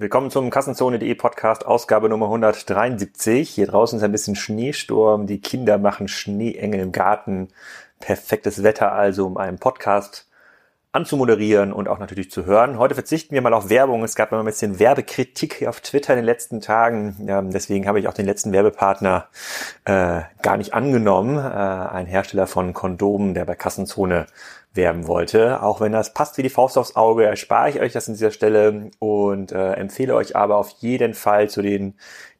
[0.00, 3.50] Willkommen zum Kassenzone.de Podcast, Ausgabe Nummer 173.
[3.50, 7.48] Hier draußen ist ein bisschen Schneesturm, die Kinder machen Schneeengel im Garten.
[7.98, 10.27] Perfektes Wetter also, um einen Podcast
[10.98, 12.76] anzumoderieren und auch natürlich zu hören.
[12.76, 14.02] Heute verzichten wir mal auf Werbung.
[14.02, 17.16] Es gab mal ein bisschen Werbekritik auf Twitter in den letzten Tagen.
[17.24, 19.28] Ja, deswegen habe ich auch den letzten Werbepartner
[19.84, 21.38] äh, gar nicht angenommen.
[21.38, 24.26] Äh, ein Hersteller von Kondomen, der bei Kassenzone
[24.74, 25.62] werben wollte.
[25.62, 28.32] Auch wenn das passt wie die Faust aufs Auge, erspare ich euch das an dieser
[28.32, 31.94] Stelle und äh, empfehle euch aber auf jeden Fall zu den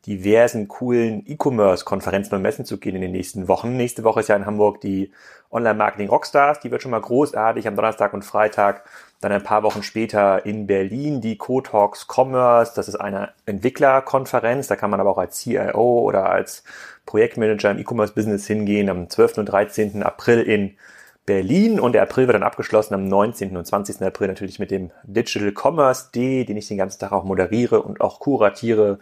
[0.08, 3.76] diversen coolen E-Commerce-Konferenzen und Messen zu gehen in den nächsten Wochen.
[3.76, 5.12] Nächste Woche ist ja in Hamburg die
[5.50, 8.84] Online-Marketing Rockstars, die wird schon mal großartig am Donnerstag und Freitag.
[9.20, 14.76] Dann ein paar Wochen später in Berlin die Co-Talks Commerce, das ist eine Entwicklerkonferenz, da
[14.76, 16.64] kann man aber auch als CIO oder als
[17.04, 18.88] Projektmanager im E-Commerce-Business hingehen.
[18.88, 19.38] Am 12.
[19.38, 20.02] und 13.
[20.02, 20.76] April in
[21.28, 23.54] Berlin und der April wird dann abgeschlossen am 19.
[23.54, 24.00] und 20.
[24.00, 28.00] April natürlich mit dem Digital Commerce Day, den ich den ganzen Tag auch moderiere und
[28.00, 28.98] auch kuratiere.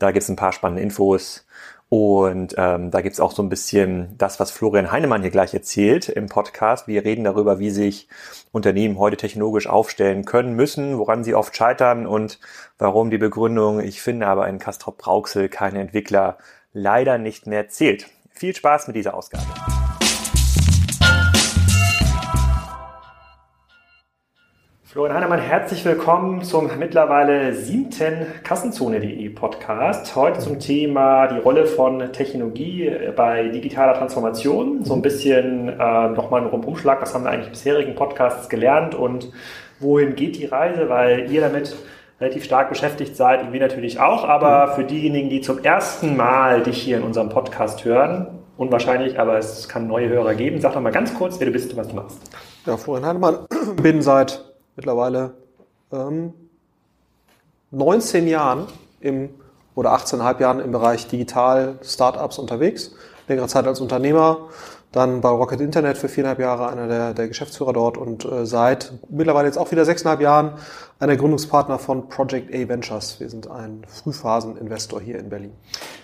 [0.00, 1.46] Da gibt es ein paar spannende Infos
[1.88, 6.08] und ähm, da gibt's auch so ein bisschen das, was Florian Heinemann hier gleich erzählt
[6.08, 6.88] im Podcast.
[6.88, 8.08] Wir reden darüber, wie sich
[8.50, 12.40] Unternehmen heute technologisch aufstellen können müssen, woran sie oft scheitern und
[12.78, 16.38] warum die Begründung, ich finde aber in Castrop Brauxel keine Entwickler,
[16.72, 18.08] leider nicht mehr zählt.
[18.32, 19.44] Viel Spaß mit dieser Ausgabe.
[24.90, 30.16] Florian Heinemann, herzlich willkommen zum mittlerweile siebten Kassenzone.de Podcast.
[30.16, 34.86] Heute zum Thema die Rolle von Technologie bei digitaler Transformation.
[34.86, 38.94] So ein bisschen äh, nochmal ein Rumschlag, was haben wir eigentlich in bisherigen Podcasts gelernt
[38.94, 39.30] und
[39.78, 41.76] wohin geht die Reise, weil ihr damit
[42.18, 44.24] relativ stark beschäftigt seid und wir natürlich auch.
[44.24, 49.36] Aber für diejenigen, die zum ersten Mal dich hier in unserem Podcast hören, unwahrscheinlich, aber
[49.36, 50.62] es kann neue Hörer geben.
[50.62, 52.18] Sag doch mal ganz kurz, wer du bist und was du machst.
[52.64, 53.46] Ja, Florian Heinemann,
[53.82, 55.32] bin seit mittlerweile
[55.92, 56.32] ähm,
[57.72, 58.68] 19 Jahren
[59.00, 59.30] im
[59.74, 62.92] oder 18,5 Jahren im Bereich Digital Startups unterwegs,
[63.26, 64.48] längere Zeit als Unternehmer,
[64.92, 68.92] dann bei Rocket Internet für viereinhalb Jahre einer der, der Geschäftsführer dort und äh, seit
[69.10, 70.52] mittlerweile jetzt auch wieder sechseinhalb Jahren
[71.00, 73.20] einer Gründungspartner von Project A Ventures.
[73.20, 75.52] Wir sind ein Frühphaseninvestor hier in Berlin.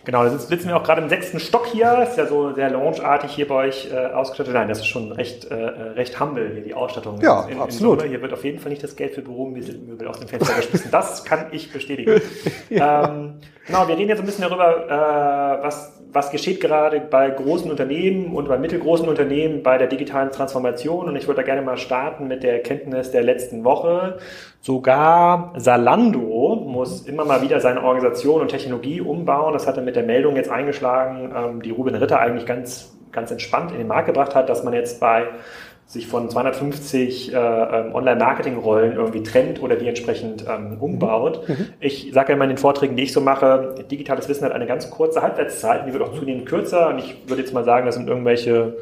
[0.05, 2.07] Genau, da sitzen wir auch gerade im sechsten Stock hier.
[2.09, 4.55] Ist ja so sehr launch-artig hier bei euch äh, ausgestattet.
[4.55, 7.21] Nein, das ist schon recht, äh, recht humble hier, die Ausstattung.
[7.21, 8.03] Ja, in, absolut.
[8.03, 10.91] In hier wird auf jeden Fall nicht das Geld für Büromöbel aus dem Fenster geschmissen.
[10.93, 12.21] Das kann ich bestätigen.
[12.71, 13.09] ja.
[13.09, 17.69] ähm, genau, wir reden jetzt ein bisschen darüber, äh, was, was geschieht gerade bei großen
[17.69, 21.09] Unternehmen und bei mittelgroßen Unternehmen bei der digitalen Transformation.
[21.09, 24.19] Und ich würde da gerne mal starten mit der Erkenntnis der letzten Woche.
[24.61, 29.53] Sogar Salando muss immer mal wieder seine Organisation und Technologie umbauen.
[29.53, 33.33] Das hat er mit der Meldung jetzt eingeschlagen, ähm, die Ruben Ritter eigentlich ganz, ganz
[33.33, 35.27] entspannt in den Markt gebracht hat, dass man jetzt bei
[35.87, 41.49] sich von 250 äh, ähm, Online-Marketing-Rollen irgendwie trennt oder die entsprechend ähm, umbaut.
[41.49, 41.55] Mhm.
[41.55, 41.67] mhm.
[41.81, 44.67] Ich sage ja immer in den Vorträgen, die ich so mache, digitales Wissen hat eine
[44.67, 47.95] ganz kurze Halbwertszeit, die wird auch zunehmend kürzer und ich würde jetzt mal sagen, das
[47.95, 48.77] sind irgendwelche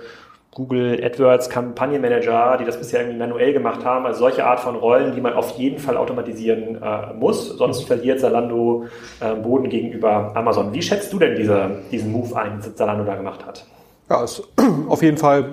[0.54, 5.14] Google AdWords Kampagnenmanager, die das bisher irgendwie manuell gemacht haben, also solche Art von Rollen,
[5.14, 8.84] die man auf jeden Fall automatisieren äh, muss, sonst verliert Zalando
[9.20, 10.74] äh, Boden gegenüber Amazon.
[10.74, 13.64] Wie schätzt du denn diese, diesen Move ein, den Zalando da gemacht hat?
[14.10, 14.42] Ja, ist
[14.88, 15.46] auf jeden Fall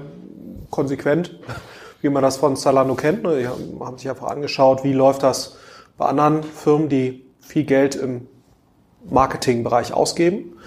[0.69, 1.39] konsequent,
[2.01, 3.23] wie man das von Zalando kennt.
[3.23, 3.39] Ne?
[3.39, 5.57] Die haben sich einfach angeschaut, wie läuft das
[5.97, 8.27] bei anderen Firmen, die viel Geld im
[9.09, 10.57] Marketingbereich ausgeben,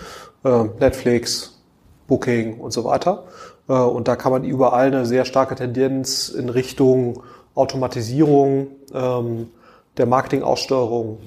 [0.44, 1.62] äh, Netflix,
[2.06, 3.24] Booking und so weiter
[3.68, 7.22] äh, und da kann man überall eine sehr starke Tendenz in Richtung
[7.54, 9.50] Automatisierung ähm,
[9.96, 11.18] der Marketingaussteuerung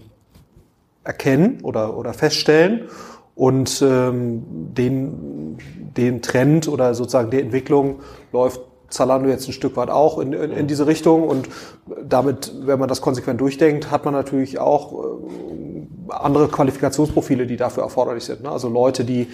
[1.04, 2.90] erkennen oder, oder feststellen.
[3.36, 5.58] Und ähm, den,
[5.98, 8.00] den Trend oder sozusagen die Entwicklung
[8.32, 11.28] läuft Zalando jetzt ein Stück weit auch in, in, in diese Richtung.
[11.28, 11.50] Und
[12.02, 15.06] damit, wenn man das konsequent durchdenkt, hat man natürlich auch äh,
[16.10, 18.44] andere Qualifikationsprofile, die dafür erforderlich sind.
[18.44, 18.50] Ne?
[18.50, 19.28] Also Leute, die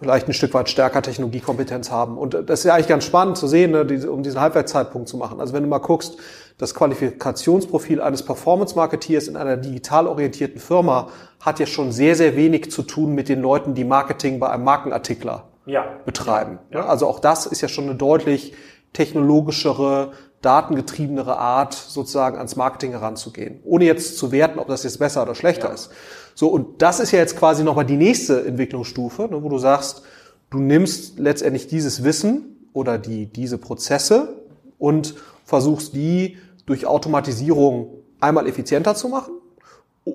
[0.00, 2.16] vielleicht ein Stück weit stärker Technologiekompetenz haben.
[2.16, 5.40] Und das ist ja eigentlich ganz spannend zu sehen, ne, um diesen Halbwertszeitpunkt zu machen.
[5.40, 6.16] Also wenn du mal guckst,
[6.56, 11.08] das Qualifikationsprofil eines Performance-Marketeers in einer digital orientierten Firma
[11.40, 14.64] hat ja schon sehr, sehr wenig zu tun mit den Leuten, die Marketing bei einem
[14.64, 15.84] Markenartikler ja.
[16.04, 16.58] betreiben.
[16.72, 16.86] Ja.
[16.86, 18.54] Also auch das ist ja schon eine deutlich
[18.92, 20.12] technologischere,
[20.42, 23.60] datengetriebenere Art, sozusagen ans Marketing heranzugehen.
[23.64, 25.74] Ohne jetzt zu werten, ob das jetzt besser oder schlechter ja.
[25.74, 25.90] ist.
[26.34, 30.02] So, und das ist ja jetzt quasi nochmal die nächste Entwicklungsstufe, ne, wo du sagst,
[30.50, 34.36] du nimmst letztendlich dieses Wissen oder die, diese Prozesse
[34.78, 37.88] und versuchst die durch Automatisierung
[38.20, 39.38] einmal effizienter zu machen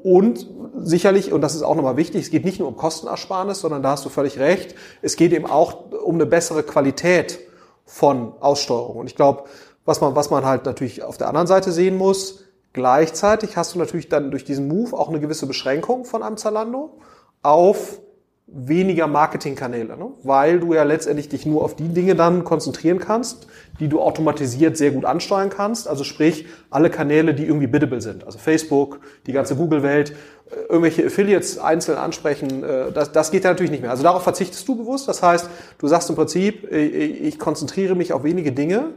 [0.02, 0.48] und
[0.78, 3.92] sicherlich, und das ist auch nochmal wichtig, es geht nicht nur um Kostenersparnis, sondern da
[3.92, 7.40] hast du völlig recht, es geht eben auch um eine bessere Qualität
[7.86, 8.98] von Aussteuerung.
[8.98, 9.44] Und ich glaube,
[9.86, 12.44] was man, was man halt natürlich auf der anderen Seite sehen muss,
[12.74, 16.98] Gleichzeitig hast du natürlich dann durch diesen Move auch eine gewisse Beschränkung von einem Zalando
[17.44, 18.00] auf
[18.48, 20.10] weniger Marketingkanäle, ne?
[20.24, 23.48] weil du ja letztendlich dich nur auf die Dinge dann konzentrieren kannst,
[23.80, 25.88] die du automatisiert sehr gut ansteuern kannst.
[25.88, 28.26] Also sprich, alle Kanäle, die irgendwie biddable sind.
[28.26, 30.12] Also Facebook, die ganze Google-Welt,
[30.50, 33.92] äh, irgendwelche Affiliates einzeln ansprechen, äh, das, das geht ja natürlich nicht mehr.
[33.92, 35.08] Also darauf verzichtest du bewusst.
[35.08, 35.48] Das heißt,
[35.78, 38.94] du sagst im Prinzip, ich konzentriere mich auf wenige Dinge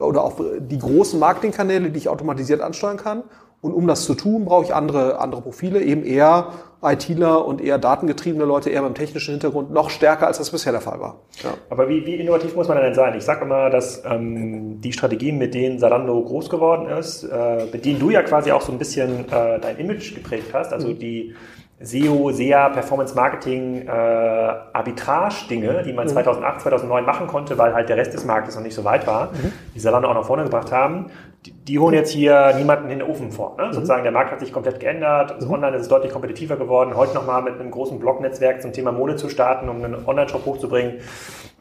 [0.00, 3.24] oder auf die großen Marketingkanäle, die ich automatisiert ansteuern kann
[3.62, 6.52] und um das zu tun, brauche ich andere, andere Profile, eben eher
[6.82, 10.80] ITler und eher datengetriebene Leute, eher beim technischen Hintergrund, noch stärker, als das bisher der
[10.80, 11.20] Fall war.
[11.42, 11.52] Ja.
[11.68, 13.14] Aber wie, wie innovativ muss man denn sein?
[13.18, 17.84] Ich sage immer, dass ähm, die Strategien, mit denen Salando groß geworden ist, äh, mit
[17.84, 20.98] denen du ja quasi auch so ein bisschen äh, dein Image geprägt hast, also mhm.
[20.98, 21.34] die
[21.82, 26.10] SEO, SEA, Performance Marketing, äh, Arbitrage-Dinge, die man mhm.
[26.10, 29.32] 2008, 2009 machen konnte, weil halt der Rest des Marktes noch nicht so weit war,
[29.32, 29.52] mhm.
[29.74, 31.06] die Salando auch nach vorne gebracht haben
[31.46, 33.56] die, die holen jetzt hier niemanden in den Ofen vor.
[33.56, 33.68] Ne?
[33.68, 33.72] Mhm.
[33.72, 35.32] Sozusagen der Markt hat sich komplett geändert.
[35.32, 35.48] Also.
[35.50, 36.94] Online ist es deutlich kompetitiver geworden.
[36.94, 41.00] Heute nochmal mit einem großen Blog-Netzwerk zum Thema Mode zu starten, um einen Online-Shop hochzubringen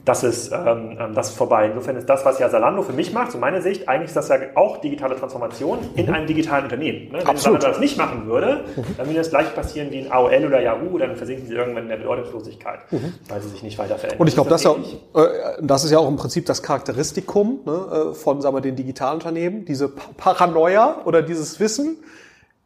[0.09, 1.67] das ist, ähm, ähm, das ist vorbei.
[1.67, 4.27] Insofern ist das, was ja Salando für mich macht, so meine Sicht, eigentlich ist das
[4.29, 6.13] ja auch digitale Transformation in mhm.
[6.13, 7.11] einem digitalen Unternehmen.
[7.11, 7.19] Ne?
[7.23, 8.85] Wenn Salando das nicht machen würde, mhm.
[8.97, 11.89] dann würde das gleich passieren wie ein AOL oder Yahoo, dann versinken sie irgendwann in
[11.89, 13.13] der Bedeutungslosigkeit, mhm.
[13.27, 14.19] weil sie sich nicht weiter verändern.
[14.19, 14.75] Und ich glaube, das, das,
[15.13, 15.27] ja, äh,
[15.61, 19.15] das ist ja auch im Prinzip das Charakteristikum ne, äh, von sagen wir, den digitalen
[19.15, 21.97] Unternehmen, diese Paranoia oder dieses Wissen,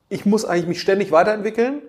[0.07, 1.81] ich muss eigentlich mich ständig weiterentwickeln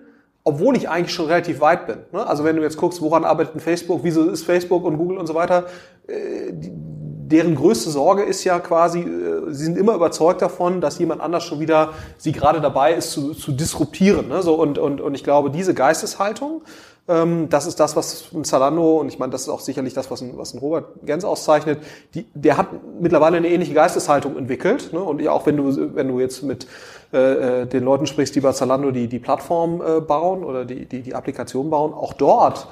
[0.47, 1.97] obwohl ich eigentlich schon relativ weit bin.
[2.13, 2.25] Ne?
[2.25, 5.33] Also wenn du jetzt guckst, woran arbeitet Facebook, wieso ist Facebook und Google und so
[5.33, 5.65] weiter,
[6.07, 11.21] äh, deren größte Sorge ist ja quasi, äh, sie sind immer überzeugt davon, dass jemand
[11.21, 14.27] anders schon wieder sie gerade dabei ist zu, zu disruptieren.
[14.27, 14.43] Ne?
[14.43, 16.61] So, und, und, und ich glaube, diese Geisteshaltung,
[17.07, 20.21] das ist das, was ein Zalando, und ich meine, das ist auch sicherlich das, was
[20.21, 21.77] ein, was ein Robert Gens auszeichnet,
[22.15, 22.69] die, der hat
[22.99, 24.91] mittlerweile eine ähnliche Geisteshaltung entwickelt.
[24.91, 25.03] Ne?
[25.03, 26.65] Und auch wenn du, wenn du jetzt mit
[27.13, 30.87] äh, äh, den Leuten sprichst, die bei Zalando die, die Plattform äh, bauen oder die,
[30.87, 32.67] die, die Applikation bauen, auch dort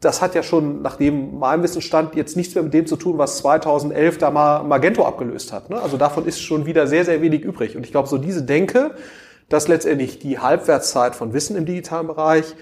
[0.00, 3.38] das hat ja schon, nachdem meinem Wissensstand, jetzt nichts mehr mit dem zu tun, was
[3.38, 5.70] 2011 da mal Magento abgelöst hat.
[5.70, 5.80] Ne?
[5.80, 7.76] Also davon ist schon wieder sehr, sehr wenig übrig.
[7.76, 8.92] Und ich glaube, so diese Denke,
[9.48, 12.54] dass letztendlich die Halbwertszeit von Wissen im digitalen Bereich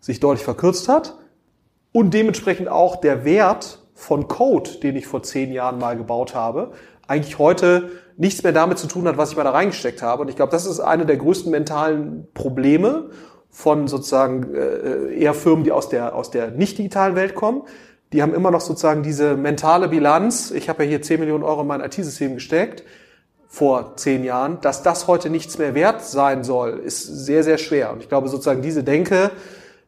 [0.00, 1.14] sich deutlich verkürzt hat
[1.92, 6.72] und dementsprechend auch der Wert von Code, den ich vor zehn Jahren mal gebaut habe,
[7.08, 10.22] eigentlich heute nichts mehr damit zu tun hat, was ich mal da reingesteckt habe.
[10.22, 13.10] Und ich glaube, das ist eine der größten mentalen Probleme
[13.48, 17.62] von sozusagen äh, eher Firmen, die aus der, aus der nicht digitalen Welt kommen.
[18.12, 20.50] Die haben immer noch sozusagen diese mentale Bilanz.
[20.50, 22.84] Ich habe ja hier 10 Millionen Euro in mein IT-System gesteckt
[23.48, 24.60] vor zehn Jahren.
[24.60, 27.92] Dass das heute nichts mehr wert sein soll, ist sehr, sehr schwer.
[27.92, 29.30] Und ich glaube sozusagen diese Denke,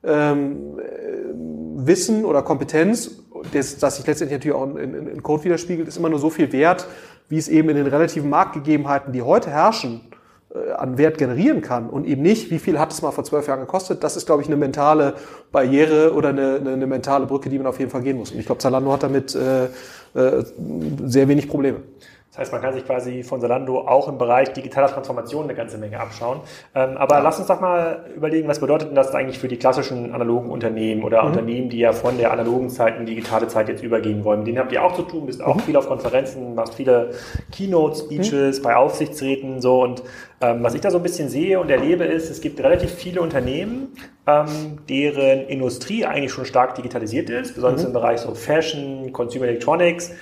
[0.05, 0.79] ähm,
[1.75, 3.23] Wissen oder Kompetenz,
[3.53, 6.31] das, das sich letztendlich natürlich auch in, in, in Code widerspiegelt, ist immer nur so
[6.31, 6.87] viel wert,
[7.29, 10.01] wie es eben in den relativen Marktgegebenheiten, die heute herrschen,
[10.55, 13.47] äh, an Wert generieren kann und eben nicht, wie viel hat es mal vor zwölf
[13.47, 14.03] Jahren gekostet.
[14.03, 15.15] Das ist, glaube ich, eine mentale
[15.53, 18.33] Barriere oder eine, eine, eine mentale Brücke, die man auf jeden Fall gehen muss.
[18.33, 19.67] Und ich glaube, Zalando hat damit äh,
[20.15, 20.45] äh,
[21.05, 21.83] sehr wenig Probleme.
[22.39, 25.77] Das heißt, man kann sich quasi von Zalando auch im Bereich digitaler Transformation eine ganze
[25.77, 26.39] Menge abschauen.
[26.73, 27.23] Ähm, aber ja.
[27.23, 31.03] lass uns doch mal überlegen, was bedeutet denn das eigentlich für die klassischen analogen Unternehmen
[31.03, 31.31] oder mhm.
[31.31, 34.39] Unternehmen, die ja von der analogen Zeit in digitale Zeit jetzt übergehen wollen.
[34.41, 35.61] Mit denen habt ihr auch zu tun, bist auch mhm.
[35.61, 37.11] viel auf Konferenzen, machst viele
[37.51, 38.63] Keynote-Speeches mhm.
[38.63, 40.05] bei Aufsichtsräten so und
[40.41, 43.21] ähm, was ich da so ein bisschen sehe und erlebe ist, es gibt relativ viele
[43.21, 43.89] Unternehmen,
[44.29, 47.89] ähm, deren Industrie eigentlich schon stark digitalisiert ist, besonders mhm.
[47.89, 50.13] im Bereich so Fashion, Consumer Electronics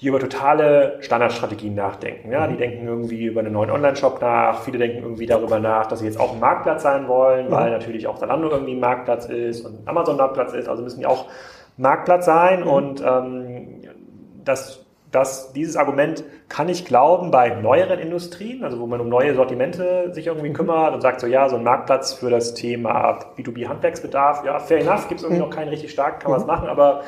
[0.00, 2.30] die über totale Standardstrategien nachdenken.
[2.30, 2.58] Ja, die mhm.
[2.58, 4.62] denken irgendwie über einen neuen Online-Shop nach.
[4.62, 8.06] Viele denken irgendwie darüber nach, dass sie jetzt auch ein Marktplatz sein wollen, weil natürlich
[8.06, 10.68] auch Zalando irgendwie ein Marktplatz ist und Amazon Marktplatz ist.
[10.68, 11.26] Also müssen die auch
[11.78, 12.60] Marktplatz sein.
[12.60, 12.66] Mhm.
[12.66, 13.82] Und ähm,
[14.44, 14.85] das,
[15.16, 20.12] das, dieses Argument kann ich glauben bei neueren Industrien, also wo man um neue Sortimente
[20.12, 20.54] sich irgendwie mhm.
[20.54, 25.08] kümmert und sagt so, ja, so ein Marktplatz für das Thema B2B-Handwerksbedarf, ja, fair enough,
[25.08, 27.00] gibt es irgendwie noch keinen richtig stark, kann man es machen, aber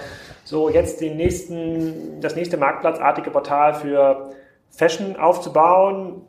[0.45, 4.31] so jetzt den nächsten, das nächste marktplatzartige Portal für
[4.71, 6.23] Fashion aufzubauen,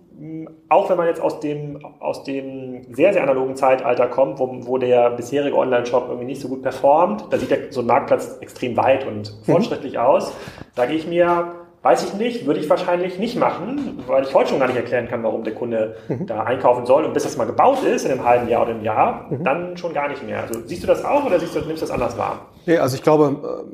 [0.67, 4.77] auch wenn man jetzt aus dem, aus dem sehr, sehr analogen Zeitalter kommt, wo, wo
[4.77, 8.75] der bisherige Online-Shop irgendwie nicht so gut performt, da sieht der, so ein Marktplatz extrem
[8.75, 9.51] weit und mhm.
[9.51, 9.99] fortschrittlich mhm.
[9.99, 10.33] aus,
[10.75, 14.59] sage ich mir, weiß ich nicht, würde ich wahrscheinlich nicht machen, weil ich heute schon
[14.59, 16.25] gar nicht erklären kann, warum der Kunde mhm.
[16.27, 17.05] da einkaufen soll.
[17.05, 19.43] Und bis das mal gebaut ist, in einem halben Jahr oder einem Jahr, mhm.
[19.43, 20.41] dann schon gar nicht mehr.
[20.41, 22.47] Also siehst du das auch oder siehst du, nimmst du das anders wahr?
[22.65, 23.65] Nee, also ich glaube,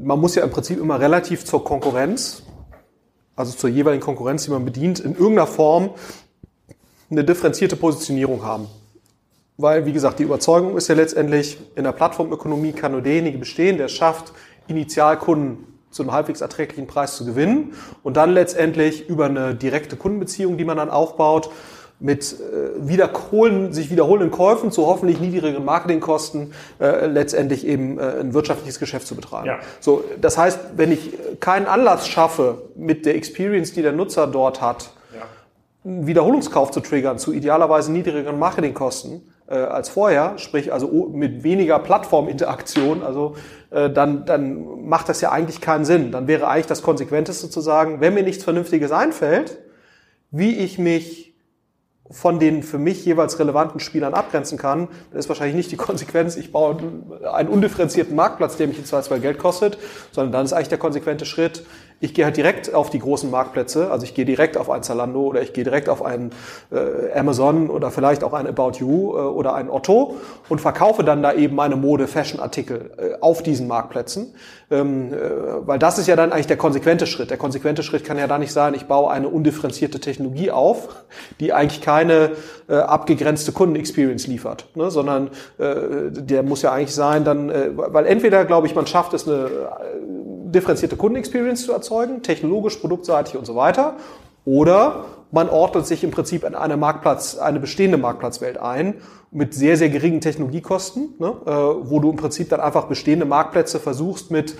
[0.00, 2.44] man muss ja im Prinzip immer relativ zur Konkurrenz,
[3.34, 5.90] also zur jeweiligen Konkurrenz, die man bedient, in irgendeiner Form
[7.10, 8.68] eine differenzierte Positionierung haben.
[9.58, 13.78] Weil, wie gesagt, die Überzeugung ist ja letztendlich, in der Plattformökonomie kann nur derjenige bestehen,
[13.78, 14.32] der schafft,
[14.68, 20.58] Initialkunden zu einem halbwegs erträglichen Preis zu gewinnen und dann letztendlich über eine direkte Kundenbeziehung,
[20.58, 21.50] die man dann aufbaut,
[21.98, 28.34] mit äh, wiederholen, sich wiederholenden Käufen zu hoffentlich niedrigeren Marketingkosten äh, letztendlich eben äh, ein
[28.34, 29.46] wirtschaftliches Geschäft zu betreiben.
[29.46, 29.58] Ja.
[29.80, 34.60] So, das heißt, wenn ich keinen Anlass schaffe, mit der Experience, die der Nutzer dort
[34.60, 35.22] hat, ja.
[35.84, 39.22] einen Wiederholungskauf zu triggern zu idealerweise niedrigeren Marketingkosten
[39.54, 43.36] als vorher, sprich also mit weniger Plattforminteraktion, also
[43.70, 46.10] äh, dann, dann macht das ja eigentlich keinen Sinn.
[46.12, 49.58] Dann wäre eigentlich das Konsequenteste zu sagen, wenn mir nichts Vernünftiges einfällt,
[50.30, 51.26] wie ich mich
[52.10, 56.36] von den für mich jeweils relevanten Spielern abgrenzen kann, dann ist wahrscheinlich nicht die Konsequenz,
[56.36, 56.76] ich baue
[57.32, 59.78] einen undifferenzierten Marktplatz, der mich in zwei, zwei Geld kostet,
[60.12, 61.64] sondern dann ist eigentlich der konsequente Schritt,
[62.00, 65.22] ich gehe halt direkt auf die großen Marktplätze, also ich gehe direkt auf ein Zalando
[65.22, 66.30] oder ich gehe direkt auf einen
[66.70, 70.16] äh, Amazon oder vielleicht auch ein About You äh, oder ein Otto
[70.50, 74.34] und verkaufe dann da eben meine Mode-Fashion-Artikel äh, auf diesen Marktplätzen.
[74.68, 75.18] Ähm, äh,
[75.66, 77.30] weil das ist ja dann eigentlich der konsequente Schritt.
[77.30, 80.88] Der konsequente Schritt kann ja da nicht sein, ich baue eine undifferenzierte Technologie auf,
[81.40, 82.32] die eigentlich keine
[82.68, 84.90] äh, abgegrenzte Kundenexperience liefert, ne?
[84.90, 89.28] sondern äh, der muss ja eigentlich sein, dann, weil entweder, glaube ich, man schafft es,
[89.28, 89.48] eine
[90.50, 93.96] differenzierte Kundenexperience zu erzeugen, technologisch, produktseitig und so weiter.
[94.44, 98.94] Oder man ordnet sich im Prinzip in eine Marktplatz, eine bestehende Marktplatzwelt ein
[99.32, 103.80] mit sehr, sehr geringen Technologiekosten, ne, äh, wo du im Prinzip dann einfach bestehende Marktplätze
[103.80, 104.56] versuchst mit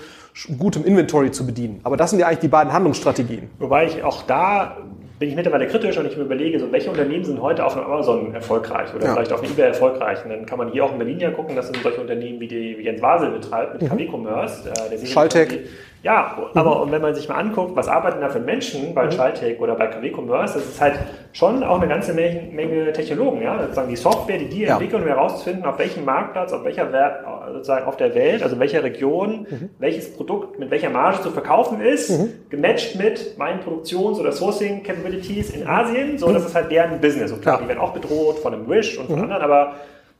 [0.57, 1.79] gutem Inventory zu bedienen.
[1.83, 3.49] Aber das sind ja eigentlich die beiden Handlungsstrategien.
[3.59, 4.77] Wobei ich auch da
[5.19, 8.33] bin ich mittlerweile kritisch und ich mir überlege, so welche Unternehmen sind heute auf Amazon
[8.33, 9.13] erfolgreich oder ja.
[9.13, 10.23] vielleicht auf eBay erfolgreich.
[10.23, 12.47] Und dann kann man hier auch in Berlin ja gucken, das sind solche Unternehmen wie
[12.47, 13.87] die wie Jens Wasel betreibt mit mhm.
[13.87, 14.69] KW Commerce.
[14.69, 15.59] Äh, der Schalltech.
[16.03, 16.81] Ja, aber mhm.
[16.83, 19.11] und wenn man sich mal anguckt, was arbeiten da für Menschen bei mhm.
[19.11, 20.95] Schalltech oder bei KW Commerce, das ist halt
[21.33, 24.73] schon auch eine ganze Menge, Menge Technologen, ja, sozusagen die Software, die die ja.
[24.73, 28.61] entwickeln, um herauszufinden, auf welchem Marktplatz, auf welcher Wert, sozusagen auf der Welt, also in
[28.61, 29.69] welcher Region, mhm.
[29.79, 32.33] welches Produkt mit welcher Marge zu verkaufen ist, mhm.
[32.49, 37.31] gematcht mit meinen Produktions- oder Sourcing Capabilities in Asien, so, das ist halt deren Business.
[37.31, 37.61] Und klar, ja.
[37.63, 39.23] die werden auch bedroht von einem Wish und von mhm.
[39.23, 39.75] anderen, aber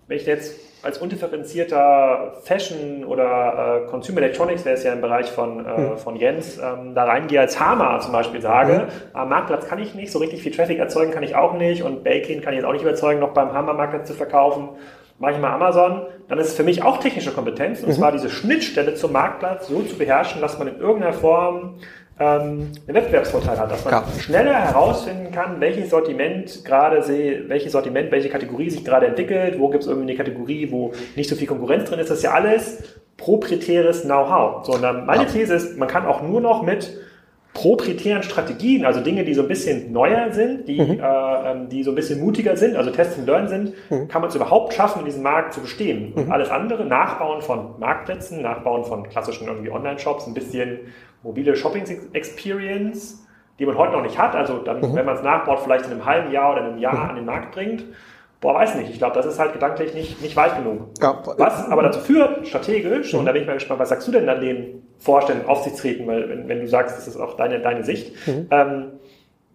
[0.07, 5.29] wenn ich jetzt als undifferenzierter Fashion oder äh, Consumer Electronics, der ist ja im Bereich
[5.31, 5.97] von, äh, hm.
[5.97, 8.87] von Jens, ähm, da reingehe als Hama zum Beispiel sage, mhm.
[9.13, 12.03] am Marktplatz kann ich nicht, so richtig viel Traffic erzeugen kann ich auch nicht und
[12.03, 14.69] Baking kann ich jetzt auch nicht überzeugen, noch beim Hammer-Marktplatz zu verkaufen.
[15.19, 17.93] Mache ich mal Amazon, dann ist es für mich auch technische Kompetenz, und mhm.
[17.93, 21.79] zwar diese Schnittstelle zum Marktplatz so zu beherrschen, dass man in irgendeiner Form
[22.19, 24.03] ähm, einen Wettbewerbsvorteil hat, dass man ja.
[24.19, 27.03] schneller herausfinden kann, welches Sortiment gerade
[27.47, 31.29] welches Sortiment, welche Kategorie sich gerade entwickelt, wo gibt es irgendwie eine Kategorie, wo nicht
[31.29, 32.09] so viel Konkurrenz drin ist.
[32.09, 32.83] Das ist ja alles
[33.17, 34.65] proprietäres Know-how.
[34.65, 35.29] So, und dann meine ja.
[35.29, 36.97] These ist, man kann auch nur noch mit
[37.53, 40.99] proprietären Strategien, also Dinge, die so ein bisschen neuer sind, die, mhm.
[40.99, 44.07] äh, ähm, die so ein bisschen mutiger sind, also Test and Learn sind, mhm.
[44.07, 46.13] kann man es überhaupt schaffen, in diesem Markt zu bestehen.
[46.13, 46.31] Und mhm.
[46.31, 50.79] alles andere, Nachbauen von Marktplätzen, Nachbauen von klassischen irgendwie Online-Shops, ein bisschen
[51.23, 53.25] mobile Shopping-Experience,
[53.59, 54.35] die man heute noch nicht hat.
[54.35, 54.95] Also dann, mhm.
[54.95, 57.09] wenn man es nachbaut, vielleicht in einem halben Jahr oder einem Jahr mhm.
[57.09, 57.85] an den Markt bringt.
[58.39, 58.91] Boah, weiß nicht.
[58.91, 60.89] Ich glaube, das ist halt gedanklich nicht, nicht weit genug.
[61.01, 61.23] Ja.
[61.37, 63.19] Was aber dazu führt, strategisch, mhm.
[63.19, 66.29] und da bin ich mal gespannt, was sagst du denn dann den Vorständen, Aufsichtsräten, weil
[66.29, 68.47] wenn, wenn du sagst, das ist auch deine, deine Sicht, mhm.
[68.51, 68.83] ähm,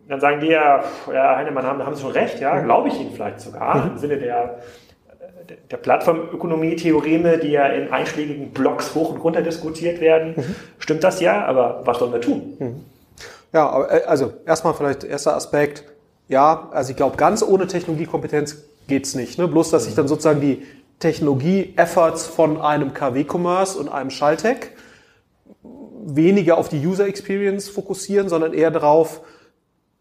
[0.09, 2.64] dann sagen die ja, ja, Heinemann, haben, haben sie schon recht, ja, mhm.
[2.64, 3.90] glaube ich ihnen vielleicht sogar, mhm.
[3.92, 4.59] im Sinne der
[5.70, 10.34] der Plattformökonomie-Theoreme, die ja in einschlägigen Blogs hoch und runter diskutiert werden.
[10.37, 10.54] Mhm.
[10.78, 12.56] Stimmt das ja, aber was sollen wir tun?
[12.58, 12.84] Mhm.
[13.52, 15.84] Ja, also erstmal vielleicht erster Aspekt.
[16.28, 19.38] Ja, also ich glaube, ganz ohne Technologiekompetenz geht's nicht.
[19.38, 19.49] Ne?
[19.49, 20.62] Bloß, dass sich dann sozusagen die
[21.00, 24.70] Technologie-Efforts von einem KW-Commerce und einem Schalltech
[26.04, 29.20] weniger auf die User Experience fokussieren, sondern eher darauf,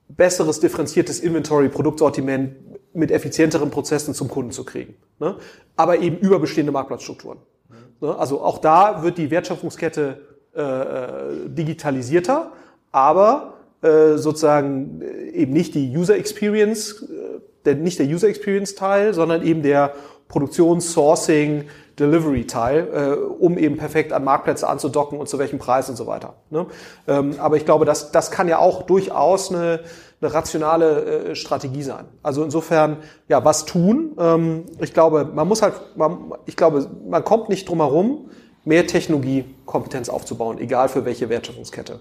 [0.08, 2.56] besseres differenziertes Inventory, Produktsortiment
[2.94, 4.96] mit effizienteren Prozessen zum Kunden zu kriegen.
[5.20, 5.36] Ne?
[5.76, 7.40] Aber eben über bestehende Marktplatzstrukturen.
[7.70, 8.08] Mhm.
[8.08, 8.18] Ne?
[8.18, 10.22] Also auch da wird die Wertschöpfungskette
[10.56, 12.52] äh, äh digitalisierter,
[12.92, 18.76] aber äh, sozusagen äh, eben nicht die User Experience, äh, der, nicht der User Experience
[18.76, 19.94] Teil, sondern eben der
[20.32, 21.66] Produktions-, Sourcing,
[22.00, 26.34] Delivery-Teil, äh, um eben perfekt an Marktplätze anzudocken und zu welchem Preis und so weiter.
[26.50, 26.66] Ne?
[27.08, 29.82] Ähm, aber ich glaube, das, das kann ja auch durchaus eine,
[30.22, 32.06] eine rationale äh, Strategie sein.
[32.24, 32.98] Also insofern,
[33.28, 34.16] ja, was tun?
[34.18, 38.30] Ähm, ich glaube, man muss halt, man, ich glaube, man kommt nicht drum herum,
[38.64, 42.00] mehr Technologiekompetenz aufzubauen, egal für welche Wertschöpfungskette.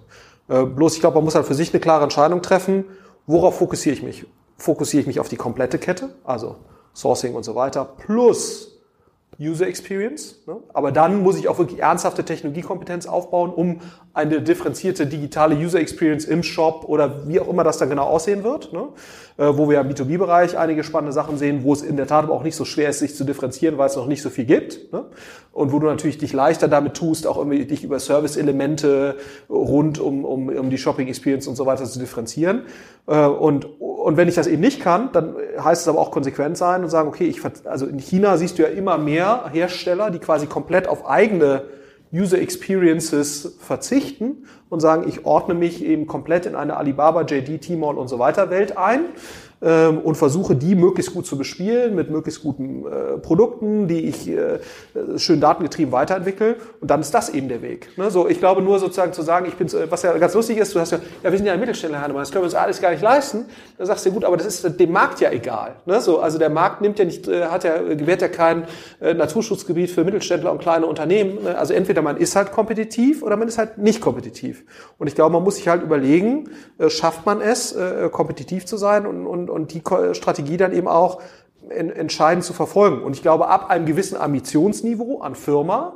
[0.49, 2.85] Äh, bloß, ich glaube, man muss halt für sich eine klare Entscheidung treffen,
[3.27, 4.27] worauf fokussiere ich mich?
[4.57, 6.57] Fokussiere ich mich auf die komplette Kette, also
[7.01, 8.79] Sourcing und so weiter, plus
[9.41, 10.43] User Experience.
[10.47, 10.57] Ne?
[10.75, 13.81] Aber dann muss ich auch wirklich ernsthafte Technologiekompetenz aufbauen, um
[14.13, 18.43] eine differenzierte digitale User Experience im Shop oder wie auch immer das dann genau aussehen
[18.43, 18.73] wird.
[18.73, 18.89] Ne?
[19.41, 22.35] Äh, wo wir im B2B-Bereich einige spannende Sachen sehen, wo es in der Tat aber
[22.35, 24.93] auch nicht so schwer ist, sich zu differenzieren, weil es noch nicht so viel gibt.
[24.93, 25.07] Ne?
[25.53, 29.17] Und wo du natürlich dich leichter damit tust, auch irgendwie dich über Service-Elemente
[29.49, 32.65] rund um, um, um die Shopping-Experience und so weiter zu differenzieren.
[33.07, 36.59] Äh, und, und wenn ich das eben nicht kann, dann heißt es aber auch konsequent
[36.59, 40.19] sein und sagen, okay, ich, also in China siehst du ja immer mehr Hersteller, die
[40.19, 41.63] quasi komplett auf eigene
[42.13, 47.97] User Experiences verzichten und sagen, ich ordne mich eben komplett in eine Alibaba, JD, Tmall
[47.97, 49.01] und so weiter Welt ein
[49.63, 54.29] ähm, und versuche die möglichst gut zu bespielen mit möglichst guten äh, Produkten, die ich
[54.29, 54.59] äh,
[55.17, 56.57] schön datengetrieben weiterentwickle.
[56.81, 57.89] Und dann ist das eben der Weg.
[57.97, 58.11] Ne?
[58.11, 60.81] So, ich glaube nur sozusagen zu sagen, ich bin, was ja ganz lustig ist, du
[60.81, 63.03] hast ja, ja, wir sind ja ein Mittelständler, das können wir uns alles gar nicht
[63.03, 63.47] leisten.
[63.79, 65.77] Da sagst du, gut, aber das ist dem Markt ja egal.
[65.87, 66.01] Ne?
[66.01, 68.65] So, also der Markt nimmt ja nicht, äh, hat ja, gewährt ja kein
[69.01, 71.45] äh, Naturschutzgebiet für Mittelständler und kleine Unternehmen.
[71.45, 71.59] Ne?
[71.59, 74.65] Also entweder man ist halt kompetitiv oder man ist halt nicht kompetitiv.
[74.99, 78.77] Und ich glaube, man muss sich halt überlegen, äh, schafft man es, äh, kompetitiv zu
[78.77, 81.21] sein und, und und die Strategie dann eben auch
[81.69, 83.03] entscheidend zu verfolgen.
[83.03, 85.95] Und ich glaube, ab einem gewissen Ambitionsniveau an Firma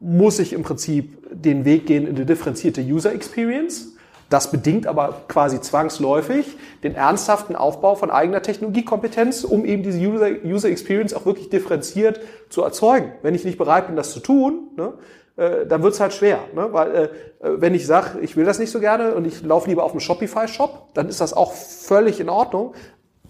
[0.00, 3.96] muss ich im Prinzip den Weg gehen in eine differenzierte User Experience.
[4.30, 10.28] Das bedingt aber quasi zwangsläufig den ernsthaften Aufbau von eigener Technologiekompetenz, um eben diese User,
[10.44, 13.12] User Experience auch wirklich differenziert zu erzeugen.
[13.22, 14.94] Wenn ich nicht bereit bin, das zu tun, ne,
[15.40, 16.40] äh, dann wird's halt schwer.
[16.54, 16.68] Ne?
[16.70, 17.08] Weil äh,
[17.40, 20.00] wenn ich sage, ich will das nicht so gerne und ich laufe lieber auf einen
[20.00, 22.74] Shopify-Shop, dann ist das auch völlig in Ordnung.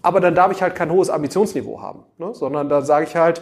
[0.01, 2.33] Aber dann darf ich halt kein hohes Ambitionsniveau haben, ne?
[2.33, 3.41] sondern da sage ich halt,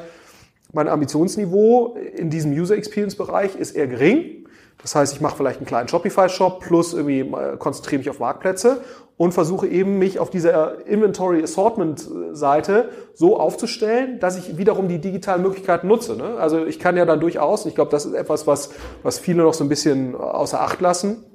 [0.71, 4.38] mein Ambitionsniveau in diesem User Experience Bereich ist eher gering.
[4.81, 8.81] Das heißt, ich mache vielleicht einen kleinen Shopify-Shop plus irgendwie äh, konzentriere mich auf Marktplätze
[9.17, 14.99] und versuche eben mich auf dieser Inventory Assortment Seite so aufzustellen, dass ich wiederum die
[14.99, 16.15] digitalen Möglichkeiten nutze.
[16.15, 16.37] Ne?
[16.39, 18.69] Also ich kann ja dann durchaus, ich glaube, das ist etwas, was,
[19.03, 21.25] was viele noch so ein bisschen außer Acht lassen.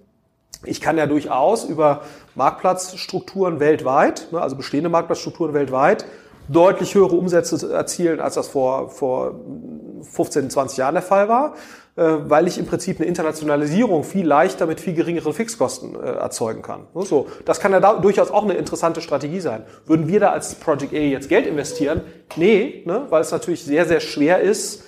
[0.65, 2.01] Ich kann ja durchaus über
[2.35, 6.07] Marktplatzstrukturen weltweit, ne, also bestehende Marktplatzstrukturen weltweit,
[6.49, 9.35] deutlich höhere Umsätze erzielen, als das vor, vor
[10.03, 11.55] 15, 20 Jahren der Fall war.
[11.97, 16.61] Äh, weil ich im Prinzip eine Internationalisierung viel leichter mit viel geringeren Fixkosten äh, erzeugen
[16.61, 16.89] kann.
[16.95, 19.63] So, das kann ja da durchaus auch eine interessante Strategie sein.
[19.87, 22.01] Würden wir da als Project A jetzt Geld investieren?
[22.35, 24.83] Nee, ne, weil es natürlich sehr, sehr schwer ist,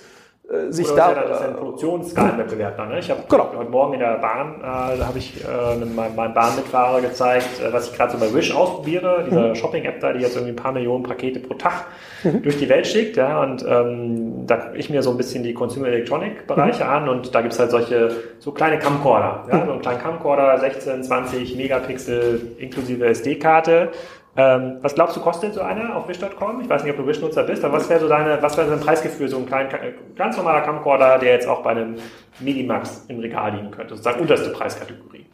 [0.49, 1.09] äh, sich Oder da.
[1.09, 2.89] Ja, das ist ein Produktionsskalenwettbewerb dann.
[2.89, 2.99] Ne?
[2.99, 3.51] Ich habe genau.
[3.53, 7.89] heute Morgen in der Bahn, äh, habe ich äh, meinem, meinem Bahnmitfahrer gezeigt, äh, was
[7.89, 9.55] ich gerade so bei Wish ausprobiere, dieser mhm.
[9.55, 11.87] Shopping-App da, die jetzt irgendwie ein paar Millionen Pakete pro Tag
[12.23, 12.43] mhm.
[12.43, 13.17] durch die Welt schickt.
[13.17, 13.41] Ja?
[13.43, 16.89] Und ähm, da gucke ich mir so ein bisschen die Consumer Electronic-Bereiche mhm.
[16.89, 19.45] an und da gibt's halt solche so kleine Camcorder.
[19.51, 19.57] Ja?
[19.57, 19.65] Mhm.
[19.65, 23.89] So einen kleinen Camcorder, 16, 20 Megapixel inklusive SD-Karte.
[24.37, 26.61] Ähm, was glaubst du, kostet so einer auf Wish.com?
[26.61, 28.79] Ich weiß nicht, ob du Wish-Nutzer bist, aber was wäre so deine, was wäre dein
[28.79, 29.67] Preisgefühl, so ein klein,
[30.15, 31.95] ganz normaler Camcorder, der jetzt auch bei einem
[32.39, 35.26] Minimax im Regal liegen könnte, sozusagen unterste Preiskategorie?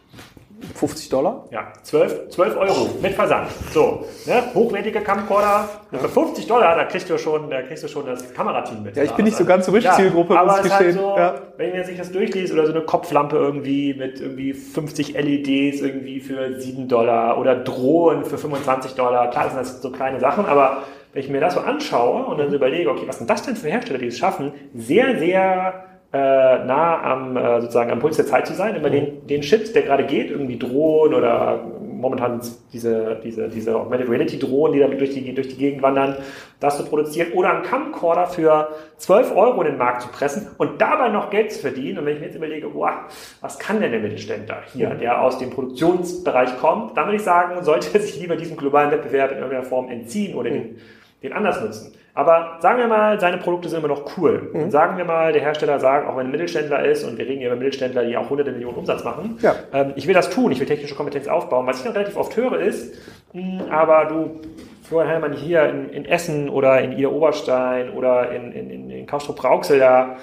[0.76, 1.45] 50 Dollar?
[1.52, 3.49] Ja, 12, 12 Euro mit Versand.
[3.71, 4.43] So, ne?
[4.54, 5.69] hochwertige Camcorder.
[5.91, 5.99] Ja.
[5.99, 8.95] Für 50 Dollar, da kriegst du schon, da kriegst du schon das Kamerateam mit.
[8.95, 10.86] Ja, ich bin nicht so ganz so Wish-Zielgruppe, ja, muss ich gestehen.
[10.86, 11.36] Halt so, ja.
[11.58, 16.19] Wenn man sich das durchliest oder so eine Kopflampe irgendwie mit irgendwie 50 LEDs irgendwie
[16.19, 19.30] für 7 Dollar oder Drohnen für 25 Dollar.
[19.30, 22.49] Klar, sind das so kleine Sachen, aber wenn ich mir das so anschaue und dann
[22.49, 26.17] so überlege, okay, was sind das denn für Hersteller, die es schaffen, sehr, sehr äh,
[26.65, 29.82] nah am äh, sozusagen am Puls der Zeit zu sein, immer den, den Shit, der
[29.82, 31.60] gerade geht, irgendwie Drohnen oder
[32.04, 32.39] momentan
[32.71, 36.17] diese, diese, diese Augmented Reality Drohnen, die da durch die, durch die Gegend wandern,
[36.60, 40.80] das zu produzieren oder einen Camcorder für 12 Euro in den Markt zu pressen und
[40.80, 41.97] dabei noch Geld zu verdienen.
[41.97, 43.06] Und wenn ich mir jetzt überlege, boah,
[43.41, 47.63] was kann denn der Mittelständler hier, der aus dem Produktionsbereich kommt, dann würde ich sagen,
[47.63, 50.78] sollte er sich lieber diesem globalen Wettbewerb in irgendeiner Form entziehen oder den,
[51.23, 51.93] den anders nutzen.
[52.15, 54.52] Aber sagen wir mal, seine Produkte sind immer noch cool.
[54.54, 54.69] Mhm.
[54.69, 57.47] sagen wir mal, der Hersteller sagt, auch wenn ein Mittelständler ist, und wir reden hier
[57.47, 59.56] über Mittelständler, die auch hunderte Millionen Umsatz machen, ja.
[59.73, 61.65] ähm, ich will das tun, ich will technische Kompetenz aufbauen.
[61.65, 62.93] Was ich noch relativ oft höre ist,
[63.34, 64.41] mh, hm, aber du,
[64.84, 69.80] Florian Hellmann hier in, in, Essen oder in Ida Oberstein oder in, in, in Kaustrup-Rauxel,
[69.80, 70.17] da,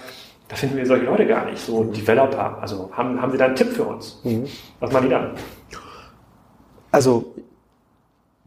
[0.47, 1.93] da finden wir solche Leute gar nicht, so mhm.
[1.93, 2.59] Developer.
[2.61, 4.21] Also haben, haben Sie da einen Tipp für uns?
[4.23, 4.47] Mhm.
[4.79, 5.33] Was machen die dann?
[6.93, 7.35] Also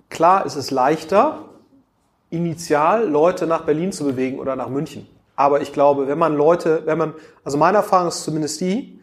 [0.10, 1.40] klar ist es leichter,
[2.34, 5.08] initial Leute nach Berlin zu bewegen oder nach München.
[5.36, 9.00] Aber ich glaube, wenn man Leute, wenn man, also meine Erfahrung ist zumindest die,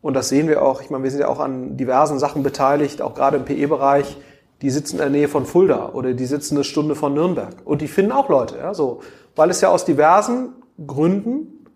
[0.00, 3.02] und das sehen wir auch, ich meine, wir sind ja auch an diversen Sachen beteiligt,
[3.02, 4.16] auch gerade im PE-Bereich,
[4.62, 7.54] die sitzen in der Nähe von Fulda oder die sitzen eine Stunde von Nürnberg.
[7.64, 9.00] Und die finden auch Leute, ja, so.
[9.36, 10.50] Weil es ja aus diversen
[10.84, 11.66] Gründen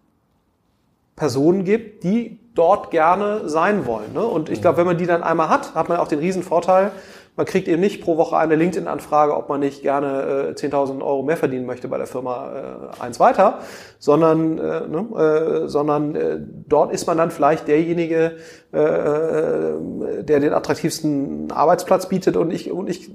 [1.17, 4.12] Personen gibt, die dort gerne sein wollen.
[4.12, 4.23] Ne?
[4.25, 6.93] Und ich glaube, wenn man die dann einmal hat, hat man auch den riesen Vorteil,
[7.35, 11.23] man kriegt eben nicht pro Woche eine LinkedIn-Anfrage, ob man nicht gerne äh, 10.000 Euro
[11.23, 13.61] mehr verdienen möchte bei der Firma äh, eins weiter,
[13.99, 18.37] sondern, äh, ne, äh, sondern äh, dort ist man dann vielleicht derjenige,
[18.75, 22.37] äh, äh, der den attraktivsten Arbeitsplatz bietet.
[22.37, 23.11] Und ich, und ich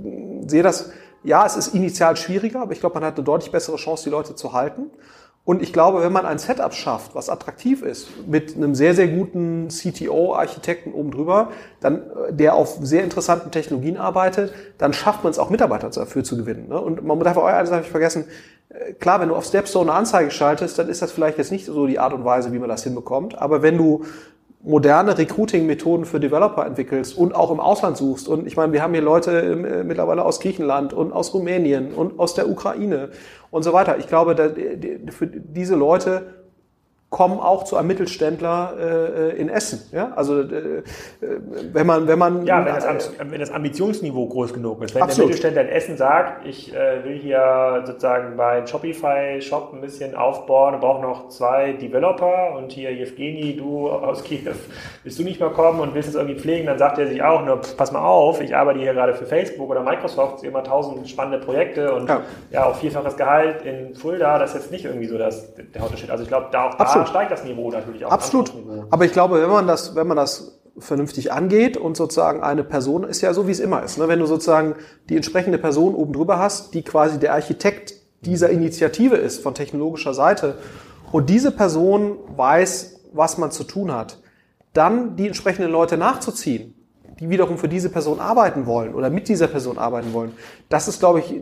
[0.47, 0.89] sehe das,
[1.23, 4.09] ja, es ist initial schwieriger, aber ich glaube, man hat eine deutlich bessere Chance, die
[4.09, 4.89] Leute zu halten.
[5.47, 9.07] Und ich glaube, wenn man ein Setup schafft, was attraktiv ist, mit einem sehr, sehr
[9.07, 15.31] guten CTO-Architekten oben drüber, dann, äh, der auf sehr interessanten Technologien arbeitet, dann schafft man
[15.31, 16.67] es auch Mitarbeiter dafür zu gewinnen.
[16.67, 16.77] Ne?
[16.77, 18.25] Und man darf auch eines habe ich vergessen,
[18.67, 21.65] äh, klar, wenn du auf Stepstone eine Anzeige schaltest, dann ist das vielleicht jetzt nicht
[21.65, 23.37] so die Art und Weise, wie man das hinbekommt.
[23.37, 24.03] Aber wenn du
[24.67, 28.27] moderne Recruiting-Methoden für Developer entwickelst und auch im Ausland suchst.
[28.27, 32.19] Und ich meine, wir haben hier Leute äh, mittlerweile aus Griechenland und aus Rumänien und
[32.19, 33.09] aus der Ukraine
[33.49, 33.97] und so weiter.
[33.97, 34.35] Ich glaube,
[35.11, 36.46] für diese Leute
[37.09, 39.81] kommen auch zu einem Mittelständler äh, in Essen.
[39.93, 40.11] Ja?
[40.15, 40.83] Also äh,
[41.71, 45.19] wenn man wenn man ja wenn das, wenn das Ambitionsniveau groß genug ist, wenn absolut.
[45.19, 50.15] der Mittelständler in Essen sagt, ich äh, will hier sozusagen bei Shopify Shop ein bisschen
[50.15, 54.51] aufbauen, und brauche noch zwei Developer und hier Evgeny, du aus Kiew,
[55.03, 57.45] willst du nicht mal kommen und willst es irgendwie pflegen, dann sagt er sich auch,
[57.45, 61.39] nur pass mal auf, ich arbeite hier gerade für Facebook oder Microsoft, immer tausend spannende
[61.39, 65.17] Projekte und ja, ja auch vielfaches Gehalt in Fulda, das ist jetzt nicht irgendwie so
[65.17, 66.09] das, der Unterschied.
[66.11, 67.09] Also ich glaube, da auch da Absolut.
[67.09, 68.11] steigt das Niveau natürlich auch.
[68.11, 68.53] Absolut.
[68.89, 73.03] Aber ich glaube, wenn man das, wenn man das vernünftig angeht und sozusagen eine Person
[73.03, 73.97] ist ja so, wie es immer ist.
[73.97, 74.07] Ne?
[74.07, 74.75] Wenn du sozusagen
[75.09, 80.13] die entsprechende Person oben drüber hast, die quasi der Architekt dieser Initiative ist von technologischer
[80.13, 80.57] Seite
[81.11, 84.19] und diese Person weiß, was man zu tun hat,
[84.73, 86.75] dann die entsprechenden Leute nachzuziehen,
[87.19, 90.33] die wiederum für diese Person arbeiten wollen oder mit dieser Person arbeiten wollen,
[90.69, 91.33] das ist, glaube ich,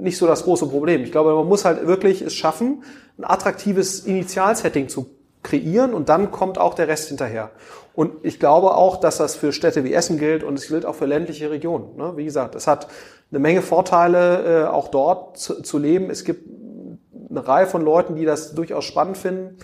[0.00, 1.02] nicht so das große Problem.
[1.02, 2.82] Ich glaube, man muss halt wirklich es schaffen,
[3.18, 5.06] ein attraktives Initialsetting zu
[5.42, 7.50] kreieren und dann kommt auch der Rest hinterher.
[7.94, 10.94] Und ich glaube auch, dass das für Städte wie Essen gilt und es gilt auch
[10.94, 11.96] für ländliche Regionen.
[11.96, 12.12] Ne?
[12.16, 12.88] Wie gesagt, es hat
[13.30, 16.10] eine Menge Vorteile, äh, auch dort zu, zu leben.
[16.10, 16.48] Es gibt
[17.30, 19.58] eine Reihe von Leuten, die das durchaus spannend finden.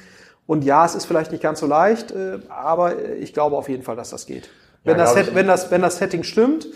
[0.46, 3.83] Und ja, es ist vielleicht nicht ganz so leicht, äh, aber ich glaube auf jeden
[3.83, 4.50] Fall, dass das geht.
[4.84, 6.66] Wenn, ja, das, wenn, das, wenn das Setting stimmt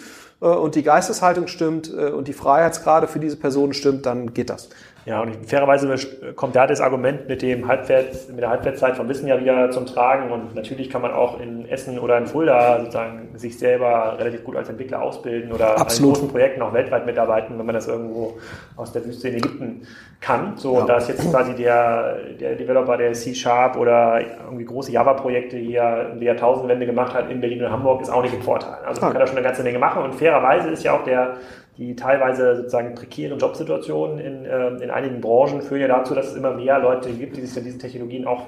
[0.41, 4.69] äh, und die Geisteshaltung stimmt und die Freiheitsgrade für diese Personen stimmt, dann geht das.
[5.05, 5.97] Ja, und fairerweise
[6.37, 9.85] kommt da das Argument mit dem Halbwert, mit der Halbwertszeit vom Wissen ja wieder zum
[9.85, 10.31] Tragen.
[10.31, 14.55] Und natürlich kann man auch in Essen oder in Fulda sozusagen sich selber relativ gut
[14.55, 16.11] als Entwickler ausbilden oder Absolut.
[16.11, 18.39] an großen Projekten auch weltweit mitarbeiten, wenn man das irgendwo
[18.77, 19.87] aus der Wüste in Ägypten
[20.21, 20.53] kann.
[20.57, 20.81] So, ja.
[20.83, 26.11] und da ist jetzt quasi der, der Developer, der C-Sharp oder irgendwie große Java-Projekte hier
[26.13, 28.77] in der Jahrtausendwende gemacht hat in Berlin und Hamburg, ist auch nicht im Vorteil.
[28.87, 30.05] Also man kann da schon eine ganze Menge machen.
[30.05, 31.35] Und fairerweise ist ja auch der
[31.79, 36.37] die teilweise sozusagen prekären Jobsituationen in, äh, in einigen Branchen führen ja dazu, dass es
[36.37, 38.47] immer mehr Leute gibt, die sich dann diesen Technologien auch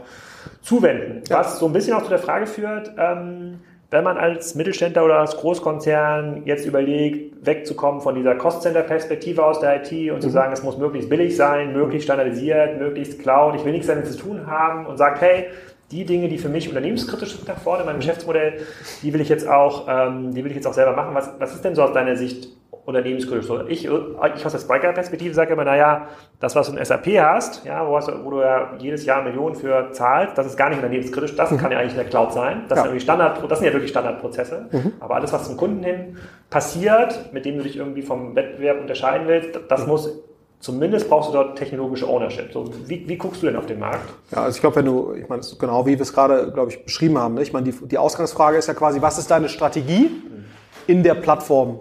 [0.61, 1.23] zuwenden.
[1.29, 1.39] Ja.
[1.39, 3.61] Was so ein bisschen auch zu der Frage führt, ähm,
[3.91, 9.77] wenn man als Mittelständler oder als Großkonzern jetzt überlegt, wegzukommen von dieser Cost-Center-Perspektive aus der
[9.77, 10.21] IT und mhm.
[10.21, 14.07] zu sagen, es muss möglichst billig sein, möglichst standardisiert, möglichst Cloud, ich will nichts damit
[14.07, 15.47] zu tun haben und sagt, hey,
[15.91, 18.55] die Dinge, die für mich unternehmenskritisch sind da vorne in meinem Geschäftsmodell,
[19.03, 21.15] die will ich jetzt auch, ähm, die will ich jetzt auch selber machen.
[21.15, 22.49] Was, was ist denn so aus deiner Sicht
[22.87, 23.67] Unternehmensgröße.
[23.69, 27.87] Ich, ich aus der Spiker-Perspektive sage immer, naja, das, was du in SAP hast, ja,
[27.87, 30.79] wo, hast du, wo du ja jedes Jahr Millionen für zahlst, das ist gar nicht
[30.79, 31.59] unternehmenskritisch, das mhm.
[31.59, 32.65] kann ja eigentlich in der Cloud sein.
[32.69, 32.89] Das, ja.
[32.89, 34.67] sind Standard, das sind ja wirklich Standardprozesse.
[34.71, 34.93] Mhm.
[35.01, 36.19] Aber alles, was zum Kunden hin
[36.51, 39.89] passiert, mit dem du dich irgendwie vom Wettbewerb unterscheiden willst, das mhm.
[39.89, 40.25] muss
[40.65, 42.51] Zumindest brauchst du dort technologische Ownership.
[42.51, 44.09] So, wie, wie guckst du denn auf den Markt?
[44.31, 46.83] Ja, also ich glaube, wenn du, ich meine, genau wie wir es gerade, glaube ich,
[46.83, 47.35] beschrieben haben.
[47.35, 47.43] Ne?
[47.43, 50.45] Ich meine, die, die Ausgangsfrage ist ja quasi, was ist deine Strategie mhm.
[50.87, 51.81] in der Plattform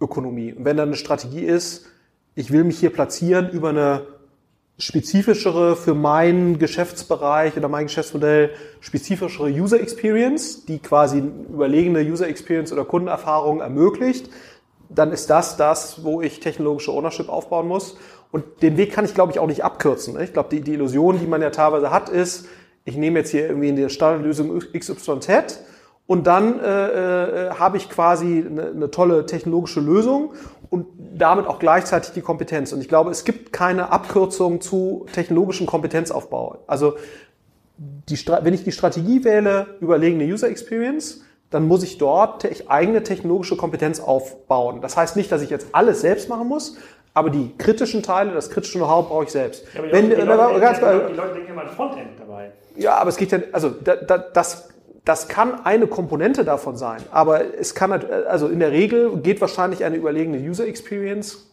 [0.00, 0.52] Ökonomie.
[0.52, 1.86] Und wenn dann eine Strategie ist,
[2.34, 4.02] ich will mich hier platzieren über eine
[4.78, 12.72] spezifischere für meinen Geschäftsbereich oder mein Geschäftsmodell spezifischere User Experience, die quasi überlegene User Experience
[12.72, 14.30] oder Kundenerfahrung ermöglicht,
[14.88, 17.96] dann ist das das, wo ich technologische Ownership aufbauen muss.
[18.32, 20.18] Und den Weg kann ich, glaube ich, auch nicht abkürzen.
[20.20, 22.46] Ich glaube, die, die Illusion, die man ja teilweise hat, ist,
[22.84, 25.60] ich nehme jetzt hier irgendwie in der Standardlösung XYZ
[26.10, 30.32] und dann äh, äh, habe ich quasi eine, eine tolle technologische Lösung
[30.68, 32.72] und damit auch gleichzeitig die Kompetenz.
[32.72, 36.64] Und ich glaube, es gibt keine Abkürzung zu technologischen Kompetenzaufbau.
[36.66, 36.96] Also
[37.78, 41.20] die, wenn ich die Strategie wähle, überlegene User Experience,
[41.50, 44.80] dann muss ich dort te eigene technologische Kompetenz aufbauen.
[44.80, 46.76] Das heißt nicht, dass ich jetzt alles selbst machen muss,
[47.14, 49.64] aber die kritischen Teile, das kritische Know-how brauche ich selbst.
[49.74, 52.50] Ja, die, Wenn, Leute, die, Leute, ganz, die Leute denken immer an Frontend dabei.
[52.74, 54.70] Ja, aber es geht ja, also da, da, das
[55.04, 59.84] das kann eine Komponente davon sein, aber es kann, also in der Regel geht wahrscheinlich
[59.84, 61.50] eine überlegene User Experience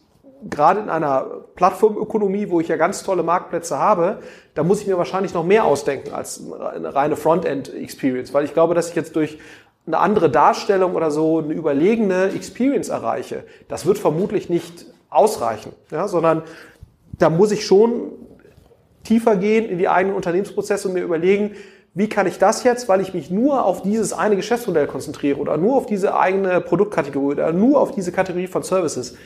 [0.48, 4.18] gerade in einer Plattformökonomie, wo ich ja ganz tolle Marktplätze habe,
[4.54, 6.42] da muss ich mir wahrscheinlich noch mehr ausdenken als
[6.74, 9.38] eine reine Frontend-Experience, weil ich glaube, dass ich jetzt durch
[9.86, 13.44] eine andere Darstellung oder so eine überlegene Experience erreiche.
[13.68, 16.42] Das wird vermutlich nicht ausreichen, ja, sondern
[17.18, 18.12] da muss ich schon
[19.02, 21.56] tiefer gehen in die eigenen Unternehmensprozesse und mir überlegen,
[21.98, 25.56] wie kann ich das jetzt, weil ich mich nur auf dieses eine Geschäftsmodell konzentriere oder
[25.56, 29.16] nur auf diese eigene Produktkategorie oder nur auf diese Kategorie von Services,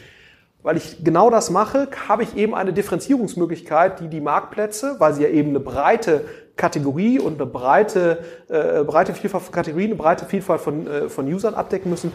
[0.62, 5.22] weil ich genau das mache, habe ich eben eine Differenzierungsmöglichkeit, die die Marktplätze, weil sie
[5.22, 6.24] ja eben eine breite
[6.56, 11.30] Kategorie und eine breite, äh, breite Vielfalt von Kategorien, eine breite Vielfalt von, äh, von
[11.30, 12.11] Usern abdecken müssen,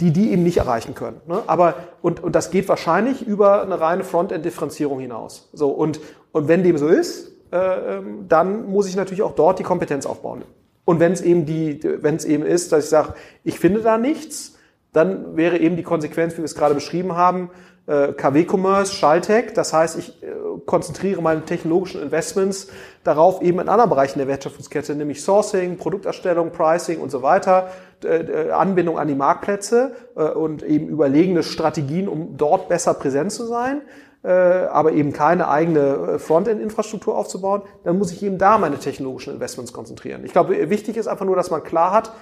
[0.00, 1.22] die die eben nicht erreichen können.
[1.26, 1.42] Ne?
[1.46, 5.48] Aber und, und das geht wahrscheinlich über eine reine Frontend-Differenzierung hinaus.
[5.54, 5.98] So und
[6.32, 10.42] und wenn dem so ist, dann muss ich natürlich auch dort die Kompetenz aufbauen.
[10.84, 13.12] Und wenn es eben die, wenn es eben ist, dass ich sage,
[13.44, 14.56] ich finde da nichts,
[14.94, 17.50] dann wäre eben die Konsequenz, wie wir es gerade beschrieben haben,
[17.86, 19.52] äh, KW-Commerce, Schalltech.
[19.54, 20.26] Das heißt, ich äh,
[20.66, 22.68] konzentriere meine technologischen Investments
[23.04, 27.68] darauf, eben in anderen Bereichen der Wertschöpfungskette, nämlich Sourcing, Produkterstellung, Pricing und so weiter,
[28.04, 33.82] äh, Anbindung an die Marktplätze und eben überlegene Strategien, um dort besser präsent zu sein
[34.22, 40.24] aber eben keine eigene Frontend-Infrastruktur aufzubauen, dann muss ich eben da meine technologischen Investments konzentrieren.
[40.24, 42.12] Ich glaube, wichtig ist einfach nur, dass man klar hat,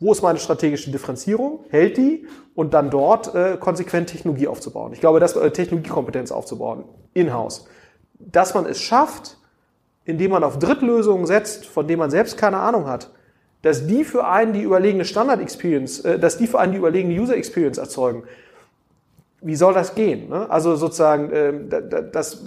[0.00, 1.64] wo ist meine strategische Differenzierung?
[1.70, 2.26] Hält die?
[2.54, 4.92] Und dann dort äh, konsequent Technologie aufzubauen.
[4.92, 6.84] Ich glaube, das äh, Technologiekompetenz aufzubauen,
[7.14, 7.66] in-house.
[8.18, 9.38] Dass man es schafft,
[10.04, 13.10] indem man auf Drittlösungen setzt, von denen man selbst keine Ahnung hat,
[13.62, 17.78] dass die für einen die überlegene Standard-Experience, äh, dass die für einen die überlegene User-Experience
[17.78, 18.22] erzeugen.
[19.40, 20.28] Wie soll das gehen?
[20.28, 20.50] Ne?
[20.50, 21.52] Also sozusagen, äh,
[22.12, 22.44] das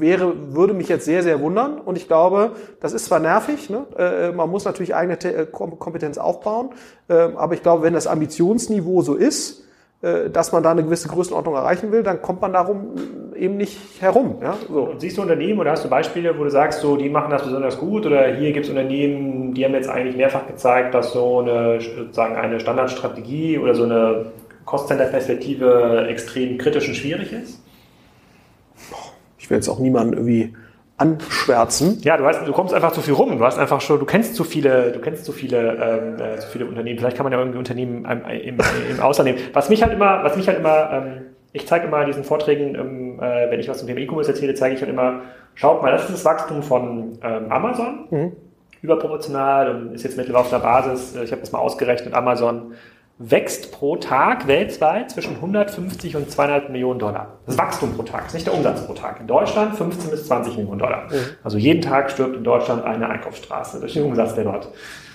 [0.00, 1.78] wäre, würde mich jetzt sehr, sehr wundern.
[1.78, 3.86] Und ich glaube, das ist zwar nervig, ne?
[3.96, 6.70] äh, man muss natürlich eigene Te äh, Kompetenz aufbauen,
[7.08, 9.64] äh, aber ich glaube, wenn das Ambitionsniveau so ist,
[10.00, 12.94] äh, dass man da eine gewisse Größenordnung erreichen will, dann kommt man darum
[13.34, 14.36] eben nicht herum.
[14.40, 14.54] Ja?
[14.68, 14.82] So.
[14.82, 17.42] Und siehst du Unternehmen oder hast du Beispiele, wo du sagst, so die machen das
[17.42, 21.40] besonders gut oder hier gibt es Unternehmen, die haben jetzt eigentlich mehrfach gezeigt, dass so
[21.40, 24.26] eine sozusagen eine Standardstrategie oder so eine
[24.68, 27.60] Cost-Center-Perspektive extrem kritisch und schwierig ist?
[29.48, 30.54] ich will jetzt auch niemanden irgendwie
[30.98, 32.00] anschwärzen.
[32.02, 33.38] Ja, du, hast, du kommst einfach zu viel rum.
[33.38, 36.48] Du hast einfach schon, du kennst zu viele, du kennst zu viele, ähm, äh, zu
[36.48, 36.98] viele Unternehmen.
[36.98, 38.58] Vielleicht kann man ja irgendwie Unternehmen im, im,
[38.90, 39.38] im Ausland nehmen.
[39.54, 41.20] Was mich halt immer, was mich halt immer, ähm,
[41.54, 44.52] ich zeige immer in diesen Vorträgen, ähm, äh, wenn ich was zum Thema E-Commerce erzähle,
[44.52, 45.22] zeige ich halt immer,
[45.54, 48.06] schaut mal, das ist das Wachstum von ähm, Amazon.
[48.10, 48.32] Mhm.
[48.82, 52.74] Überproportional und ist jetzt mittlerweile auf der Basis, äh, ich habe das mal ausgerechnet, Amazon
[53.18, 57.38] wächst pro Tag weltweit zwischen 150 und 200 Millionen Dollar.
[57.46, 59.20] Das Wachstum pro Tag, das ist nicht der Umsatz pro Tag.
[59.20, 61.06] In Deutschland 15 bis 20 Millionen Dollar.
[61.10, 61.16] Mhm.
[61.42, 64.68] Also jeden Tag stirbt in Deutschland eine Einkaufsstraße durch den Umsatz, der dort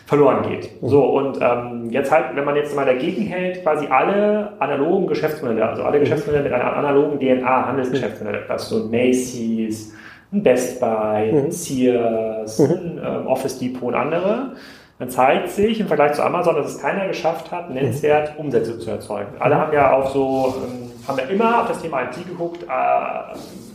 [0.06, 0.82] verloren geht.
[0.82, 0.90] Mhm.
[0.90, 5.66] So, und ähm, jetzt halt, wenn man jetzt mal dagegen hält, quasi alle analogen Geschäftsmodelle,
[5.66, 6.04] also alle mhm.
[6.04, 9.94] Geschäftsmodelle mit einer analogen DNA, Handelsgeschäftsmodelle, das so ein Macy's,
[10.34, 14.54] ein Best Buy, ein Sears, ein ähm, Office Depot und andere,
[15.00, 18.92] dann zeigt sich im Vergleich zu Amazon, dass es keiner geschafft hat, nennenswert Umsätze zu
[18.92, 19.32] erzeugen.
[19.40, 22.68] Alle haben ja auf so, ähm, haben ja immer auf das Thema IT geguckt, äh,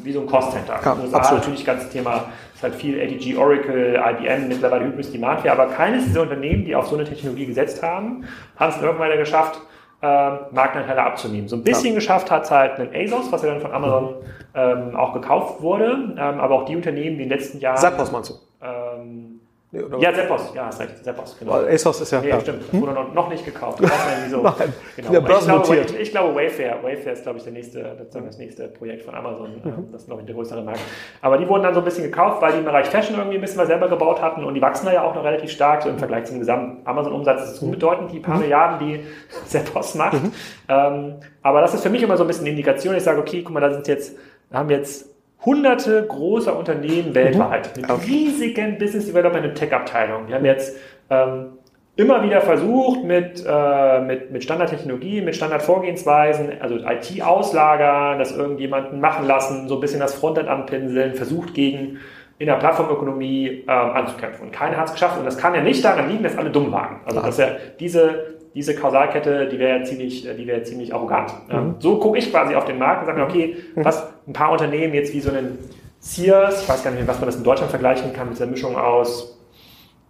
[0.05, 0.79] wie so ein Cost Center.
[0.85, 1.43] Ja, USA absolut.
[1.43, 6.23] natürlich ganzes Thema, ist halt viel ADG, Oracle, IBM, mittlerweile Hybris, Demandware, aber keines dieser
[6.23, 8.25] Unternehmen, die auf so eine Technologie gesetzt haben,
[8.57, 9.61] haben es irgendwann geschafft,
[10.01, 10.07] äh,
[10.53, 11.49] Marktanteile abzunehmen.
[11.49, 11.95] So ein bisschen ja.
[11.97, 14.15] geschafft hat es halt ein ASOS, was ja dann von Amazon
[14.55, 17.77] ähm, auch gekauft wurde, ähm, aber auch die Unternehmen, die in den letzten Jahren...
[17.77, 18.35] Zappos meinst du?
[18.65, 19.38] Ähm,
[19.71, 21.53] Nee, ja, Zeppos, ja, hast recht, Zeppos, genau.
[21.53, 22.23] ASOS ist ja.
[22.23, 22.63] Ja, stimmt.
[22.73, 23.81] Das wurde noch, nicht gekauft.
[23.83, 23.93] Ich nicht,
[24.43, 25.13] Nein, genau.
[25.13, 26.83] ich, glaube, ich, ich, glaube, Wayfair.
[26.83, 29.61] Wayfair ist, glaube ich, der nächste, das nächste Projekt von Amazon.
[29.63, 29.93] Mhm.
[29.93, 30.81] Das ist noch der größere Markt.
[31.21, 33.43] Aber die wurden dann so ein bisschen gekauft, weil die im Bereich Fashion irgendwie ein
[33.43, 35.83] bisschen was selber gebaut hatten und die wachsen da ja auch noch relativ stark.
[35.83, 38.41] So im Vergleich zum gesamten Amazon-Umsatz ist es unbedeutend, die paar mhm.
[38.41, 39.05] Milliarden, die
[39.45, 40.15] Zeppos macht.
[40.15, 40.33] Mhm.
[40.71, 42.97] Ähm, aber das ist für mich immer so ein bisschen eine Indikation.
[42.97, 44.17] Ich sage, okay, guck mal, da sind jetzt,
[44.51, 47.83] da haben jetzt hunderte großer Unternehmen weltweit mhm.
[47.83, 50.27] mit riesigen Business Development und Tech-Abteilungen.
[50.27, 50.77] Die haben jetzt
[51.11, 51.59] ähm,
[51.97, 59.01] immer wieder versucht, mit, äh, mit, mit Standardtechnologie, mit Standardvorgehensweisen, also IT auslagern, das irgendjemanden
[59.01, 61.99] machen lassen, so ein bisschen das Frontend anpinseln, versucht gegen
[62.39, 64.47] in der Plattformökonomie ähm, anzukämpfen.
[64.47, 65.19] Und keiner hat es geschafft.
[65.19, 67.01] Und das kann ja nicht daran liegen, dass alle dumm waren.
[67.05, 67.49] Also dass ja
[67.81, 71.33] diese diese Kausalkette, die wäre ziemlich, die wäre ziemlich arrogant.
[71.47, 71.77] Mhm.
[71.79, 73.85] So gucke ich quasi auf den Markt und sage mir, okay, mhm.
[73.85, 75.59] was ein paar Unternehmen jetzt wie so einen
[76.01, 78.77] Sears, ich weiß gar nicht, was man das in Deutschland vergleichen kann, mit der Mischung
[78.77, 79.39] aus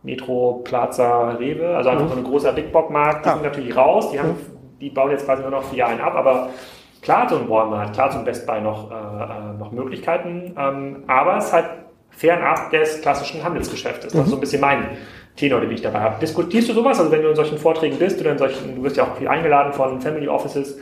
[0.03, 2.11] Metro, Plaza, Rewe, also einfach mhm.
[2.11, 3.35] so ein großer Big Box Markt, die ja.
[3.35, 4.79] sind natürlich raus, die haben, mhm.
[4.81, 6.49] die bauen jetzt quasi nur noch Filialen ab, aber
[7.03, 11.05] klar so ein Walmart, klar so ein Best Buy noch, äh, äh, noch Möglichkeiten, ähm,
[11.07, 11.67] aber es ist halt
[12.09, 14.15] fernab des klassischen Handelsgeschäftes.
[14.15, 14.97] Das ist so ein bisschen mein
[15.39, 16.21] Tenor, den ich dabei habe.
[16.21, 16.99] Diskutierst du sowas?
[16.99, 19.29] Also wenn du in solchen Vorträgen bist oder in solchen, du wirst ja auch viel
[19.29, 20.79] eingeladen von Family Offices,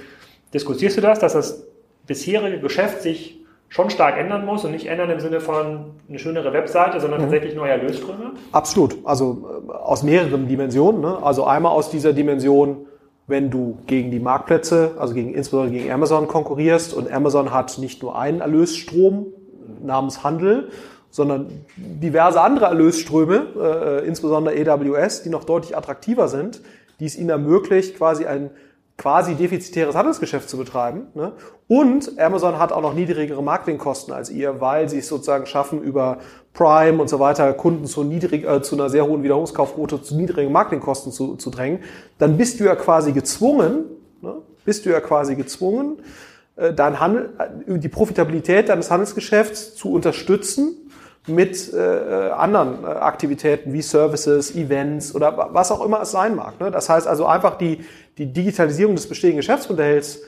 [0.53, 1.67] diskutierst du das, dass das
[2.07, 6.53] bisherige Geschäft sich schon stark ändern muss und nicht ändern im Sinne von eine schönere
[6.53, 7.25] Webseite, sondern mhm.
[7.25, 8.33] tatsächlich neue Erlösströme?
[8.53, 8.97] Absolut.
[9.05, 11.01] Also äh, aus mehreren Dimensionen.
[11.01, 11.19] Ne?
[11.23, 12.87] Also einmal aus dieser Dimension,
[13.27, 18.03] wenn du gegen die Marktplätze, also gegen, insbesondere gegen Amazon konkurrierst und Amazon hat nicht
[18.03, 19.27] nur einen Erlösstrom
[19.83, 20.71] namens Handel,
[21.17, 26.61] sondern diverse andere Erlösströme, äh, insbesondere AWS, die noch deutlich attraktiver sind,
[27.01, 28.51] die es ihnen ermöglicht, quasi ein
[28.99, 31.09] quasi defizitäres Handelsgeschäft zu betreiben.
[31.15, 31.33] Ne?
[31.69, 36.19] Und Amazon hat auch noch niedrigere Marketingkosten als ihr, weil sie es sozusagen schaffen, über
[36.55, 40.53] Prime und so weiter Kunden zu, niedrig, äh, zu einer sehr hohen Wiederholungskaufquote zu niedrigen
[40.53, 41.81] Marketingkosten zu, zu drängen.
[42.19, 43.85] Dann bist du ja quasi gezwungen,
[44.23, 44.37] ne?
[44.65, 45.99] bist du ja quasi gezwungen,
[46.57, 50.86] äh, dein Handel, äh, die Profitabilität deines Handelsgeschäfts zu unterstützen
[51.27, 56.61] mit äh, anderen äh, Aktivitäten wie Services, Events oder was auch immer es sein mag.
[56.61, 56.71] Ne?
[56.71, 57.85] Das heißt also einfach die,
[58.19, 60.23] die Digitalisierung des bestehenden Geschäftsmodells,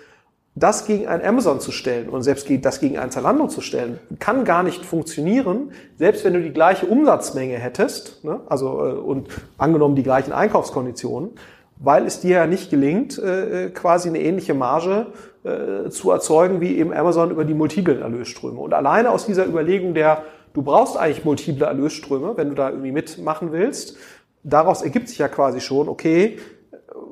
[0.54, 4.44] das gegen ein Amazon zu stellen und selbst das gegen ein Zalando zu stellen, kann
[4.44, 8.40] gar nicht funktionieren, selbst wenn du die gleiche Umsatzmenge hättest, ne?
[8.48, 11.30] also äh, und angenommen die gleichen Einkaufskonditionen,
[11.76, 15.06] weil es dir ja nicht gelingt, äh, quasi eine ähnliche Marge
[15.44, 18.58] äh, zu erzeugen wie eben Amazon über die multiplen Erlösströme.
[18.58, 22.92] Und alleine aus dieser Überlegung der Du brauchst eigentlich multiple Erlösströme, wenn du da irgendwie
[22.92, 23.96] mitmachen willst.
[24.42, 26.38] Daraus ergibt sich ja quasi schon, okay,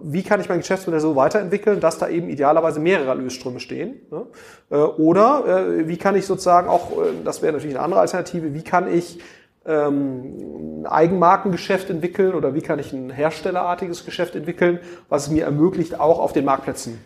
[0.02, 4.00] wie kann ich mein Geschäftsmodell so weiterentwickeln, dass da eben idealerweise mehrere Erlösströme stehen?
[4.10, 4.26] Ne?
[4.70, 8.54] Äh, oder äh, wie kann ich sozusagen auch, äh, das wäre natürlich eine andere Alternative,
[8.54, 9.20] wie kann ich
[9.66, 15.44] ähm, ein Eigenmarkengeschäft entwickeln oder wie kann ich ein herstellerartiges Geschäft entwickeln, was es mir
[15.44, 16.98] ermöglicht, auch auf den Marktplätzen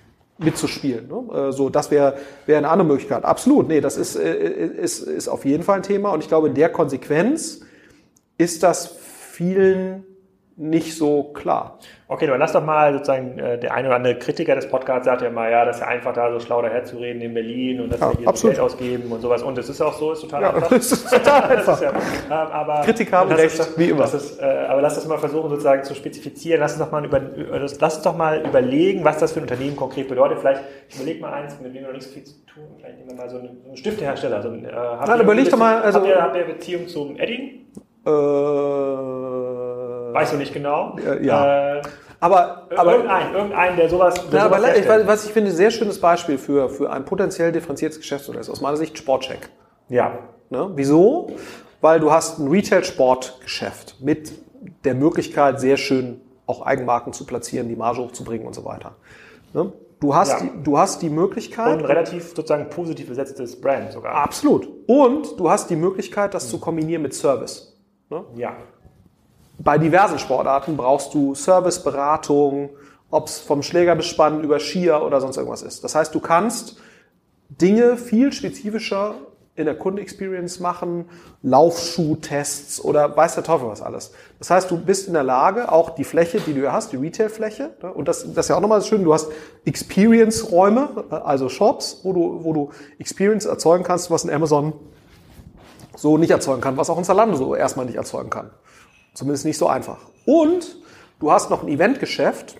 [0.44, 1.08] mitzuspielen.
[1.08, 1.48] Ne?
[1.48, 3.24] Äh, so, das wäre wäre eine andere Möglichkeit.
[3.24, 6.10] Absolut, nee, das ist, äh, ist, ist auf jeden Fall ein Thema.
[6.10, 7.60] Und ich glaube, in der Konsequenz
[8.38, 8.96] ist das
[9.32, 10.04] vielen
[10.56, 11.78] nicht so klar.
[12.06, 15.22] Okay, dann lass doch mal sozusagen, äh, der eine oder andere Kritiker des Podcasts sagt
[15.22, 18.00] ja mal, ja, das ist ja einfach da so schlau daherzureden in Berlin und dass
[18.00, 18.56] ja, wir hier absolut.
[18.56, 19.42] Geld ausgeben und sowas.
[19.42, 20.70] Und das ist auch so, ist total ja, einfach.
[20.70, 21.80] Das ist total einfach.
[21.80, 24.04] ja, aber Kritiker haben recht, das, wie immer.
[24.04, 26.60] Ist, äh, aber lass das mal versuchen sozusagen zu spezifizieren.
[26.60, 29.76] Lass uns doch mal, über, lass uns doch mal überlegen, was das für ein Unternehmen
[29.76, 30.40] konkret bedeutet.
[30.40, 32.64] Vielleicht, ich überlege mal eins, mit dem wir noch nicht so viel zu tun.
[32.78, 34.42] Vielleicht nehmen wir mal so einen, so einen Stiftehersteller.
[34.42, 34.72] So einen, äh,
[35.06, 35.80] Nein, überleg doch mal.
[35.80, 37.66] Also, habt, ihr, habt ihr Beziehung zum Edding?
[38.04, 38.10] Äh,
[40.12, 40.96] Weißt du nicht genau?
[41.20, 41.76] Ja.
[41.76, 41.82] Äh,
[42.20, 44.14] aber, aber irgendein, irgendein, der sowas.
[44.30, 47.50] Der ja, sowas aber ich, was ich finde, sehr schönes Beispiel für, für ein potenziell
[47.50, 49.48] differenziertes Geschäftsmodell ist aus meiner Sicht Sportcheck.
[49.88, 50.18] Ja.
[50.50, 50.70] Ne?
[50.74, 51.30] Wieso?
[51.80, 54.32] Weil du hast ein Retail-Sportgeschäft mit
[54.84, 58.96] der Möglichkeit, sehr schön auch Eigenmarken zu platzieren, die Marge hochzubringen und so weiter.
[59.54, 59.72] Ne?
[60.00, 60.40] Du hast, ja.
[60.40, 61.74] die, du hast die Möglichkeit.
[61.74, 64.14] Und ein relativ sozusagen positiv besetztes Brand sogar.
[64.14, 64.68] Absolut.
[64.86, 66.50] Und du hast die Möglichkeit, das mhm.
[66.50, 67.78] zu kombinieren mit Service.
[68.08, 68.24] Ne?
[68.34, 68.56] Ja.
[69.62, 72.70] Bei diversen Sportarten brauchst du Service, Beratung,
[73.10, 75.84] ob es vom Schlägerbespann über Skier oder sonst irgendwas ist.
[75.84, 76.78] Das heißt, du kannst
[77.50, 79.16] Dinge viel spezifischer
[79.56, 81.10] in der Kundenexperience machen,
[81.42, 84.12] Laufschuhtests oder weiß der Teufel was alles.
[84.38, 87.72] Das heißt, du bist in der Lage, auch die Fläche, die du hast, die Retail-Fläche,
[87.82, 89.30] ne, und das, das ist ja auch nochmal schön, du hast
[89.66, 94.72] Experience-Räume, also Shops, wo du, wo du Experience erzeugen kannst, was in Amazon
[95.96, 98.50] so nicht erzeugen kann, was auch in Zalando so erstmal nicht erzeugen kann.
[99.20, 99.98] Zumindest nicht so einfach.
[100.24, 100.78] Und
[101.18, 102.56] du hast noch ein Eventgeschäft,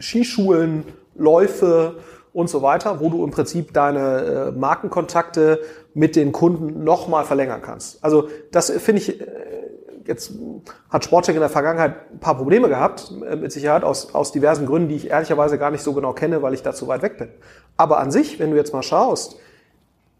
[0.00, 0.82] Skischulen,
[1.14, 2.00] Läufe
[2.32, 5.60] und so weiter, wo du im Prinzip deine äh, Markenkontakte
[5.94, 8.02] mit den Kunden nochmal verlängern kannst.
[8.02, 9.24] Also das finde ich, äh,
[10.04, 10.32] jetzt
[10.90, 14.66] hat Sportcheck in der Vergangenheit ein paar Probleme gehabt, äh, mit Sicherheit aus, aus diversen
[14.66, 17.16] Gründen, die ich ehrlicherweise gar nicht so genau kenne, weil ich da zu weit weg
[17.16, 17.28] bin.
[17.76, 19.36] Aber an sich, wenn du jetzt mal schaust,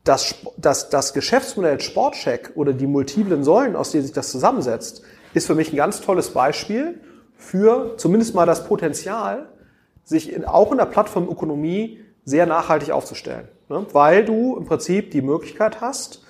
[0.08, 5.02] das, das, das Geschäftsmodell Sportcheck oder die multiplen Säulen, aus denen sich das zusammensetzt,
[5.34, 7.00] ist für mich ein ganz tolles Beispiel
[7.36, 9.50] für zumindest mal das Potenzial,
[10.04, 13.48] sich in, auch in der Plattformökonomie sehr nachhaltig aufzustellen.
[13.68, 13.86] Ne?
[13.92, 16.24] Weil du im Prinzip die Möglichkeit hast,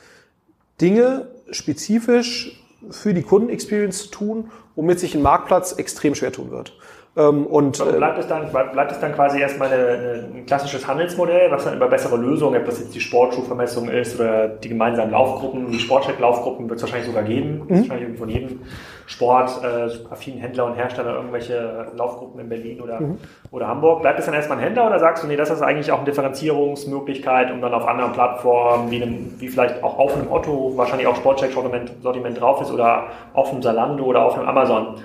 [0.81, 2.61] Dinge spezifisch
[2.91, 6.77] für die Kundenexperience zu tun, womit sich ein Marktplatz extrem schwer tun wird.
[7.17, 10.87] Ähm, und, äh, bleibt, es dann, bleibt es dann quasi erstmal eine, eine, ein klassisches
[10.87, 15.11] Handelsmodell, was dann über bessere Lösungen, ob das jetzt die Sportschuhvermessung ist oder die gemeinsamen
[15.11, 17.63] Laufgruppen, die Sportcheck-Laufgruppen wird es wahrscheinlich sogar geben.
[17.67, 17.89] Mhm.
[17.89, 18.61] Wahrscheinlich von jedem
[19.07, 23.19] sportaffinen äh, Händler und Hersteller irgendwelche Laufgruppen in Berlin oder, mhm.
[23.51, 24.03] oder Hamburg.
[24.03, 26.05] Bleibt es dann erstmal ein Händler oder sagst du, nee, das ist eigentlich auch eine
[26.05, 31.07] Differenzierungsmöglichkeit, um dann auf anderen Plattformen, wie, einem, wie vielleicht auch auf einem Otto wahrscheinlich
[31.07, 34.97] auch Sportcheck-Sortiment drauf ist oder auf einem Salando oder auf einem Amazon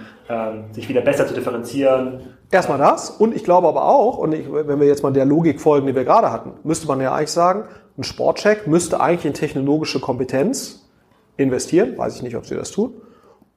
[0.71, 2.21] sich wieder besser zu differenzieren.
[2.49, 5.59] Erstmal das und ich glaube aber auch, und ich, wenn wir jetzt mal der Logik
[5.59, 7.65] folgen, die wir gerade hatten, müsste man ja eigentlich sagen,
[7.97, 10.89] ein Sportcheck müsste eigentlich in technologische Kompetenz
[11.37, 12.93] investieren, weiß ich nicht, ob sie das tun,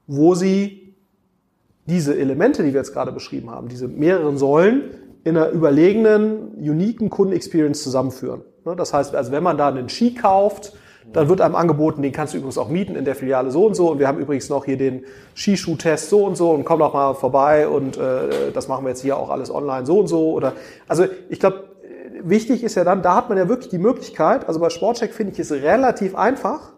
[0.07, 0.95] wo sie
[1.86, 4.90] diese Elemente, die wir jetzt gerade beschrieben haben, diese mehreren Säulen
[5.24, 8.43] in einer überlegenen, uniken Kundenexperience zusammenführen.
[8.64, 10.72] Ne, das heißt, also wenn man da einen Ski kauft,
[11.12, 13.74] dann wird einem angeboten, den kannst du übrigens auch mieten in der Filiale so und
[13.74, 13.90] so.
[13.90, 15.04] Und wir haben übrigens noch hier den
[15.34, 19.02] Skischuh-Test so und so und komm doch mal vorbei und äh, das machen wir jetzt
[19.02, 20.32] hier auch alles online so und so.
[20.32, 20.52] Oder
[20.88, 21.64] also ich glaube,
[22.22, 25.32] wichtig ist ja dann, da hat man ja wirklich die Möglichkeit, also bei Sportcheck finde
[25.32, 26.72] ich es relativ einfach,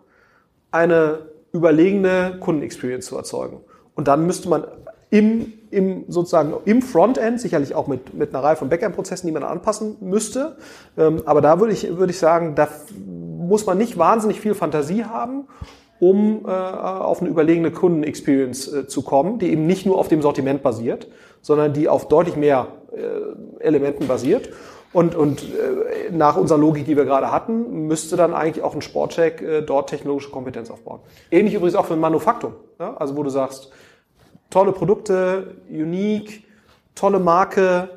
[0.70, 1.20] eine
[1.52, 3.60] überlegene Kundenexperience zu erzeugen.
[3.94, 4.64] Und dann müsste man
[5.10, 9.42] im, im sozusagen im Frontend, sicherlich auch mit, mit einer Reihe von Backend-Prozessen, die man
[9.42, 10.56] anpassen müsste.
[10.96, 15.04] Ähm, aber da würde ich, würde ich sagen, da muss man nicht wahnsinnig viel Fantasie
[15.04, 15.48] haben,
[16.00, 20.22] um äh, auf eine überlegene Kundenexperience äh, zu kommen, die eben nicht nur auf dem
[20.22, 21.08] Sortiment basiert,
[21.40, 24.50] sondern die auf deutlich mehr äh, Elementen basiert.
[24.92, 28.80] Und, und äh, nach unserer Logik, die wir gerade hatten, müsste dann eigentlich auch ein
[28.80, 31.00] Sportcheck äh, dort technologische Kompetenz aufbauen.
[31.30, 32.54] Ähnlich übrigens auch für ein Manufaktum.
[32.78, 32.96] Ja?
[32.96, 33.70] Also wo du sagst,
[34.50, 36.44] tolle Produkte, unique,
[36.94, 37.90] tolle Marke,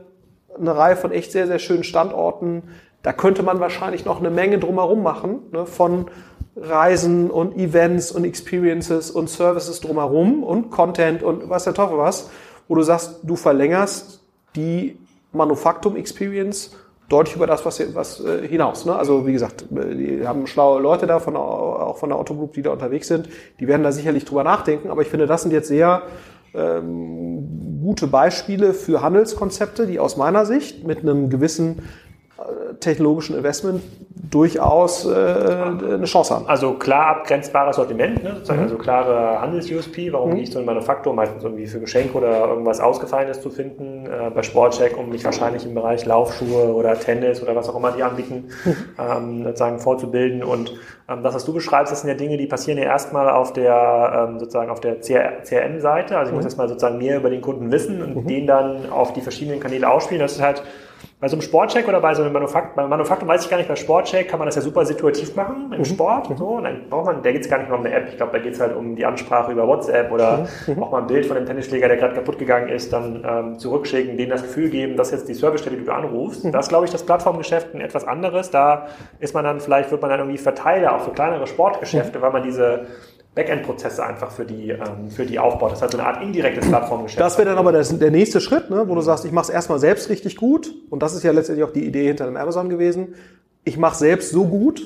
[0.60, 2.64] eine Reihe von echt sehr, sehr schönen Standorten.
[3.04, 6.06] Da könnte man wahrscheinlich noch eine Menge drumherum machen, ne, von
[6.56, 12.30] Reisen und Events und Experiences und Services drumherum und Content und was der Teufel was,
[12.68, 14.22] wo du sagst, du verlängerst
[14.56, 14.98] die
[15.32, 16.76] Manufaktum Experience
[17.08, 18.86] deutlich über das, was, was äh, hinaus.
[18.86, 18.96] Ne?
[18.96, 22.72] Also wie gesagt, die haben schlaue Leute da, von, auch von der Otto die da
[22.72, 23.28] unterwegs sind.
[23.60, 24.90] Die werden da sicherlich drüber nachdenken.
[24.90, 26.04] Aber ich finde, das sind jetzt sehr
[26.54, 31.84] ähm, gute Beispiele für Handelskonzepte, die aus meiner Sicht mit einem gewissen
[32.80, 33.82] technologischen Investment
[34.32, 36.48] durchaus äh, eine Chance haben.
[36.48, 38.42] Also klar abgrenzbares Sortiment, ne?
[38.48, 38.60] mhm.
[38.60, 40.36] also klare Handels-USP, warum mhm.
[40.36, 44.30] gehe ich so in Manufaktur, meistens irgendwie für Geschenke oder irgendwas Ausgefallenes zu finden, äh,
[44.34, 48.04] bei Sportcheck, um mich wahrscheinlich im Bereich Laufschuhe oder Tennis oder was auch immer die
[48.04, 48.76] anbieten, mhm.
[48.98, 50.74] ähm, sozusagen vorzubilden und
[51.10, 54.30] ähm, das, was du beschreibst, das sind ja Dinge, die passieren ja erstmal auf der,
[54.30, 56.48] ähm, sozusagen auf der CRM-Seite, also ich muss mhm.
[56.48, 58.28] erstmal sozusagen mehr über den Kunden wissen und mhm.
[58.28, 60.64] den dann auf die verschiedenen Kanäle ausspielen, das ist halt
[61.22, 63.70] bei so einem Sportcheck oder bei so einem Manufaktum, beim Manufaktum weiß ich gar nicht,
[63.70, 65.86] bei Sportcheck kann man das ja super situativ machen im mhm.
[65.86, 66.36] Sport.
[66.36, 68.08] So, und dann braucht man, da geht es gar nicht mehr um eine App.
[68.10, 70.74] Ich glaube, da geht es halt um die Ansprache über WhatsApp oder mhm.
[70.74, 70.84] mhm.
[70.84, 74.18] auch mal ein Bild von dem Tennisschläger, der gerade kaputt gegangen ist, dann ähm, zurückschicken,
[74.18, 76.44] denen das Gefühl geben, dass jetzt die Servicestelle, die du anrufst.
[76.44, 76.54] Mhm.
[76.54, 78.50] Das glaube ich, das Plattformgeschäft ein etwas anderes.
[78.50, 78.88] Da
[79.20, 82.24] ist man dann, vielleicht wird man dann irgendwie Verteiler auch für kleinere Sportgeschäfte, mhm.
[82.24, 82.88] weil man diese
[83.34, 85.72] Backend-Prozesse einfach für die, ähm, für die aufbaut.
[85.72, 87.20] Das ist halt so eine Art indirektes Plattformgeschäft.
[87.20, 89.80] Das wäre dann aber der, nächste Schritt, ne, wo du sagst, ich mache es erstmal
[89.80, 90.74] selbst richtig gut.
[90.90, 93.16] Und das ist ja letztendlich auch die Idee hinter dem Amazon gewesen.
[93.64, 94.86] Ich mache selbst so gut,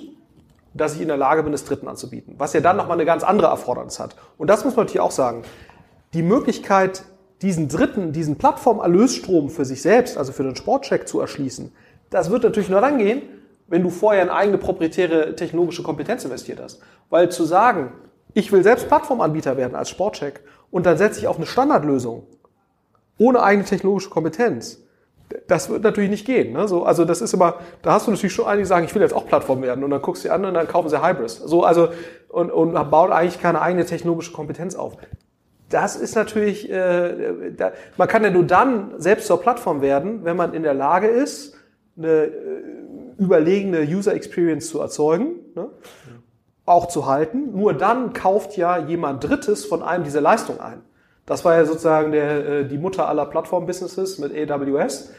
[0.76, 2.36] dass ich in der Lage bin, es Dritten anzubieten.
[2.38, 4.16] Was ja dann nochmal eine ganz andere Erfordernis hat.
[4.38, 5.44] Und das muss man natürlich auch sagen.
[6.14, 7.04] Die Möglichkeit,
[7.42, 11.72] diesen Dritten, diesen Plattformerlösstrom für sich selbst, also für den Sportcheck zu erschließen,
[12.12, 13.24] das wird natürlich nur dann gehen,
[13.68, 16.80] wenn du vorher in eigene proprietäre technologische Kompetenz investiert hast.
[17.10, 17.92] Weil zu sagen,
[18.36, 22.28] ich will selbst Plattformanbieter werden als Sportcheck und dann setze ich auf eine Standardlösung
[23.18, 24.84] ohne eigene technologische Kompetenz.
[25.48, 26.54] Das wird natürlich nicht gehen.
[26.54, 26.68] Ne?
[26.68, 29.02] So, also das ist immer, da hast du natürlich schon einige, die sagen, ich will
[29.02, 31.38] jetzt auch Plattform werden und dann guckst du sie an und dann kaufen sie Hybris.
[31.38, 31.90] So, also
[32.28, 34.98] und, und bauen eigentlich keine eigene technologische Kompetenz auf.
[35.70, 40.36] Das ist natürlich, äh, da, man kann ja nur dann selbst zur Plattform werden, wenn
[40.36, 41.56] man in der Lage ist,
[41.98, 42.32] eine äh,
[43.18, 45.36] überlegene User Experience zu erzeugen.
[45.56, 45.70] Ne?
[46.66, 47.58] Auch zu halten.
[47.58, 50.82] Nur dann kauft ja jemand Drittes von einem diese Leistung ein.
[51.26, 55.12] Das war ja sozusagen der, äh, die Mutter aller Plattform-Businesses mit AWS.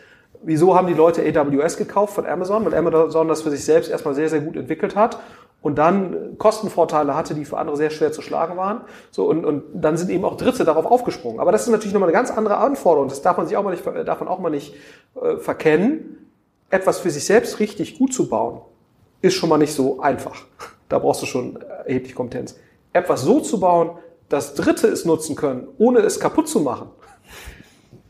[0.43, 2.65] Wieso haben die Leute AWS gekauft von Amazon?
[2.65, 5.19] Weil Amazon das für sich selbst erstmal sehr, sehr gut entwickelt hat
[5.63, 8.83] und dann Kostenvorteile hatte, die für andere sehr schwer zu schlagen waren.
[9.11, 11.41] So, und, und dann sind eben auch Dritte darauf aufgesprungen.
[11.41, 13.09] Aber das ist natürlich nochmal eine ganz andere Anforderung.
[13.09, 14.75] Das darf man sich auch mal nicht, darf man auch mal nicht
[15.21, 16.29] äh, verkennen.
[16.71, 18.61] Etwas für sich selbst richtig gut zu bauen,
[19.23, 20.45] ist schon mal nicht so einfach.
[20.89, 22.59] Da brauchst du schon erheblich Kompetenz.
[22.93, 23.91] Etwas so zu bauen,
[24.29, 26.91] dass Dritte es nutzen können, ohne es kaputt zu machen,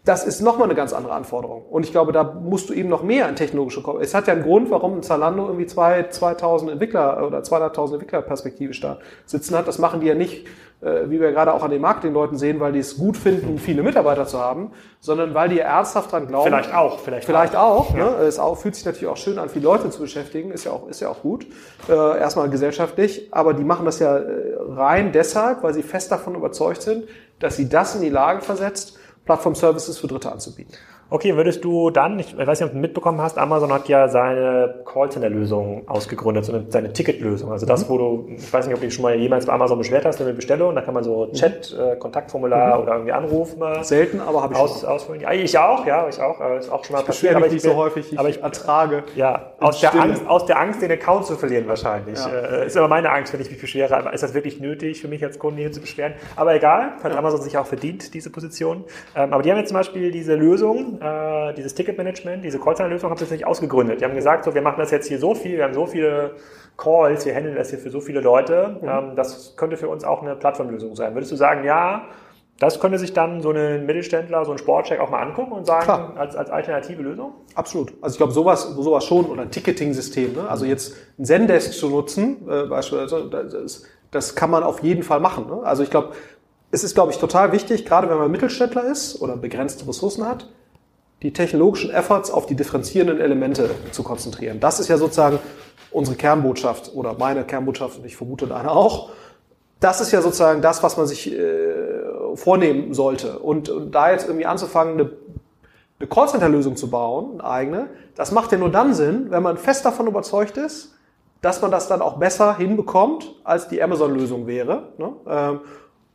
[0.06, 1.62] das ist nochmal eine ganz andere Anforderung.
[1.68, 4.10] Und ich glaube, da musst du eben noch mehr in technologische Kompetenz.
[4.10, 8.72] Es hat ja einen Grund, warum ein Zalando irgendwie zwei, 2000 Entwickler oder 200.000 Entwicklerperspektive
[8.80, 9.66] da sitzen hat.
[9.66, 10.46] Das machen die ja nicht,
[10.80, 13.82] äh, wie wir gerade auch an den Marketingleuten sehen, weil die es gut finden, viele
[13.82, 16.50] Mitarbeiter zu haben, sondern weil die ernsthaft dran glauben.
[16.50, 17.90] Vielleicht auch, vielleicht, vielleicht auch.
[17.90, 18.10] auch ja.
[18.10, 18.16] ne?
[18.18, 20.86] Es auch, fühlt sich natürlich auch schön an, viele Leute zu beschäftigen, ist ja auch,
[20.86, 21.48] ist ja auch gut,
[21.88, 26.36] äh, erstmal gesellschaftlich, aber die machen das ja äh, rein deshalb, weil sie fest davon
[26.36, 27.08] überzeugt sind,
[27.40, 30.74] dass sie das in die Lage versetzt, Plattform-Services für Dritte anzubieten.
[31.08, 34.82] Okay, würdest du dann, ich weiß nicht, ob du mitbekommen hast, Amazon hat ja seine
[34.84, 37.52] Callcenter-Lösung ausgegründet, so eine, seine Ticketlösung.
[37.52, 37.92] Also das, mhm.
[37.92, 40.20] wo du, ich weiß nicht, ob du dich schon mal jemals bei Amazon beschwert hast,
[40.20, 41.32] eine Bestellung, da kann man so mhm.
[41.32, 42.82] Chat, äh, Kontaktformular mhm.
[42.82, 43.62] oder irgendwie anrufen.
[43.82, 44.88] Selten, aber habe ich aus, schon.
[44.88, 45.20] Ausfüllen.
[45.20, 47.36] Ja, ich auch, ja, ich auch, ist auch schon mal ich passiert.
[47.36, 49.04] Aber ich nicht so häufig, ich aber ich ertrage.
[49.14, 52.18] Ja, aus der, Angst, aus der Angst, den Account zu verlieren wahrscheinlich.
[52.18, 52.28] Ja.
[52.30, 53.96] Äh, ist aber meine Angst, wenn ich mich beschwere.
[53.96, 56.14] Aber ist das wirklich nötig für mich als Kunde hier zu beschweren?
[56.34, 57.18] Aber egal, hat ja.
[57.18, 58.84] Amazon sich auch verdient, diese Position.
[59.14, 63.18] Ähm, aber die haben jetzt zum Beispiel diese Lösung, äh, dieses Ticketmanagement, diese Callcenter-Lösung, haben
[63.18, 64.00] sie nicht ausgegründet.
[64.00, 66.32] Die haben gesagt, so, wir machen das jetzt hier so viel, wir haben so viele
[66.76, 68.78] Calls, wir handeln das hier für so viele Leute.
[68.80, 68.88] Mhm.
[68.88, 71.14] Ähm, das könnte für uns auch eine Plattformlösung sein.
[71.14, 72.06] Würdest du sagen, ja,
[72.58, 76.16] das könnte sich dann so ein Mittelständler, so ein Sportcheck auch mal angucken und sagen,
[76.16, 77.34] als, als alternative Lösung?
[77.54, 77.92] Absolut.
[78.00, 80.32] Also ich glaube, sowas, sowas schon oder ein Ticketing-System.
[80.32, 80.48] Ne?
[80.48, 85.20] Also jetzt ein Zendesk zu nutzen, äh, beispielsweise, das, das kann man auf jeden Fall
[85.20, 85.46] machen.
[85.48, 85.60] Ne?
[85.64, 86.14] Also ich glaube,
[86.70, 90.48] es ist, glaube ich, total wichtig, gerade wenn man Mittelständler ist oder begrenzte Ressourcen hat,
[91.22, 94.60] die technologischen Efforts auf die differenzierenden Elemente zu konzentrieren.
[94.60, 95.38] Das ist ja sozusagen
[95.90, 99.10] unsere Kernbotschaft oder meine Kernbotschaft und ich vermute deine auch.
[99.80, 101.46] Das ist ja sozusagen das, was man sich äh,
[102.34, 103.38] vornehmen sollte.
[103.38, 105.10] Und, und da jetzt irgendwie anzufangen, eine,
[105.98, 109.84] eine Callcenter-Lösung zu bauen, eine eigene, das macht ja nur dann Sinn, wenn man fest
[109.84, 110.94] davon überzeugt ist,
[111.40, 114.88] dass man das dann auch besser hinbekommt, als die Amazon-Lösung wäre.
[114.98, 115.12] Ne?
[115.28, 115.60] Ähm,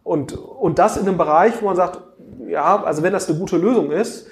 [0.03, 2.01] und, und das in einem Bereich, wo man sagt,
[2.47, 4.27] ja, also wenn das eine gute Lösung ist,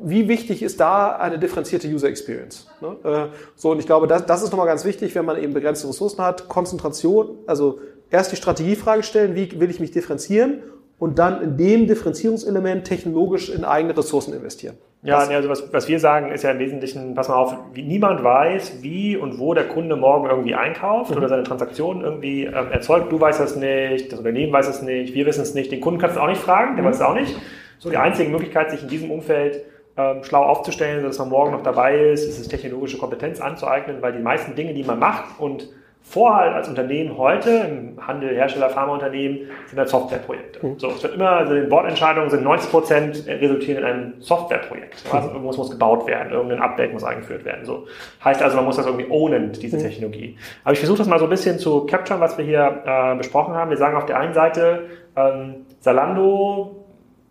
[0.00, 2.68] wie wichtig ist da eine differenzierte User Experience?
[2.80, 2.96] Ne?
[3.04, 5.88] Äh, so, und ich glaube, das, das ist nochmal ganz wichtig, wenn man eben begrenzte
[5.88, 6.48] Ressourcen hat.
[6.48, 7.80] Konzentration, also
[8.10, 10.62] erst die Strategiefrage stellen, wie will ich mich differenzieren
[10.98, 14.76] und dann in dem Differenzierungselement technologisch in eigene Ressourcen investieren.
[15.04, 18.22] Ja, also was, was wir sagen, ist ja im Wesentlichen, pass mal auf, wie, niemand
[18.22, 21.16] weiß, wie und wo der Kunde morgen irgendwie einkauft mhm.
[21.16, 23.10] oder seine Transaktionen irgendwie ähm, erzeugt.
[23.10, 26.00] Du weißt das nicht, das Unternehmen weiß es nicht, wir wissen es nicht, den Kunden
[26.00, 26.90] kannst du auch nicht fragen, der mhm.
[26.90, 27.36] weiß es auch nicht.
[27.80, 29.64] So die einzige Möglichkeit, sich in diesem Umfeld
[29.96, 34.12] ähm, schlau aufzustellen, dass man morgen noch dabei ist, ist es technologische Kompetenz anzueignen, weil
[34.12, 35.68] die meisten Dinge, die man macht und
[36.04, 40.66] Vorhalt als Unternehmen heute, im Handel, Hersteller, Pharmaunternehmen, sind halt Softwareprojekte.
[40.66, 40.78] Mhm.
[40.78, 45.04] So, es wird immer, also die Bordentscheidungen sind 90 Prozent resultieren in einem Softwareprojekt.
[45.12, 45.34] Also mhm.
[45.36, 47.64] irgendwas muss gebaut werden, irgendein Update muss eingeführt werden.
[47.64, 47.86] So.
[48.24, 49.82] Heißt also, man muss das irgendwie ownen, diese mhm.
[49.82, 50.36] Technologie.
[50.64, 53.54] Aber ich versuche das mal so ein bisschen zu capturen, was wir hier äh, besprochen
[53.54, 53.70] haben.
[53.70, 54.86] Wir sagen auf der einen Seite,
[55.16, 56.81] ähm, Zalando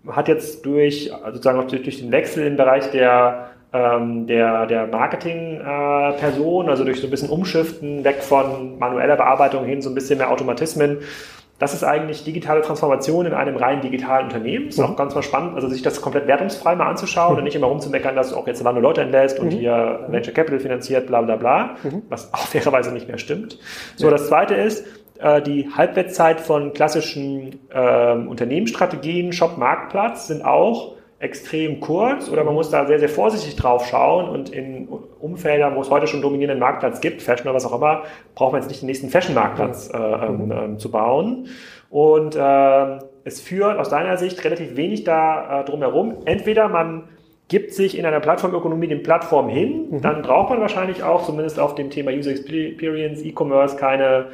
[0.08, 4.88] hat jetzt durch, sozusagen auch durch, durch den Wechsel im Bereich der ähm, der, der
[4.88, 9.96] Marketing-Person, äh, also durch so ein bisschen Umschiften, weg von manueller Bearbeitung hin, so ein
[9.96, 11.00] bisschen mehr Automatismen.
[11.58, 14.70] Das ist eigentlich digitale Transformation in einem rein digitalen Unternehmen.
[14.70, 14.86] Ist mhm.
[14.86, 17.38] auch ganz mal spannend, also sich das komplett wertungsfrei mal anzuschauen mhm.
[17.38, 19.60] und nicht immer rumzumeckern, dass du auch jetzt Lando Leute entlässt und mhm.
[19.60, 22.02] hier Venture Capital finanziert, bla bla bla, mhm.
[22.10, 23.60] was auch fairerweise nicht mehr stimmt.
[23.96, 24.12] So, ja.
[24.12, 24.86] das zweite ist,
[25.22, 32.56] äh, die Halbwertszeit von klassischen ähm, Unternehmensstrategien, Shop, Marktplatz sind auch extrem kurz oder man
[32.56, 34.88] muss da sehr, sehr vorsichtig drauf schauen und in
[35.20, 38.04] Umfeldern, wo es heute schon dominierenden Marktplatz gibt, Fashion oder was auch immer,
[38.34, 41.48] braucht man jetzt nicht den nächsten Fashion-Marktplatz äh, ähm, ähm, zu bauen.
[41.92, 46.16] Und äh, es führt aus deiner Sicht relativ wenig da äh, drumherum.
[46.26, 47.04] Entweder man
[47.50, 50.02] gibt sich in einer Plattformökonomie den Plattform hin, mhm.
[50.02, 54.30] dann braucht man wahrscheinlich auch, zumindest auf dem Thema User Experience, E-Commerce, keine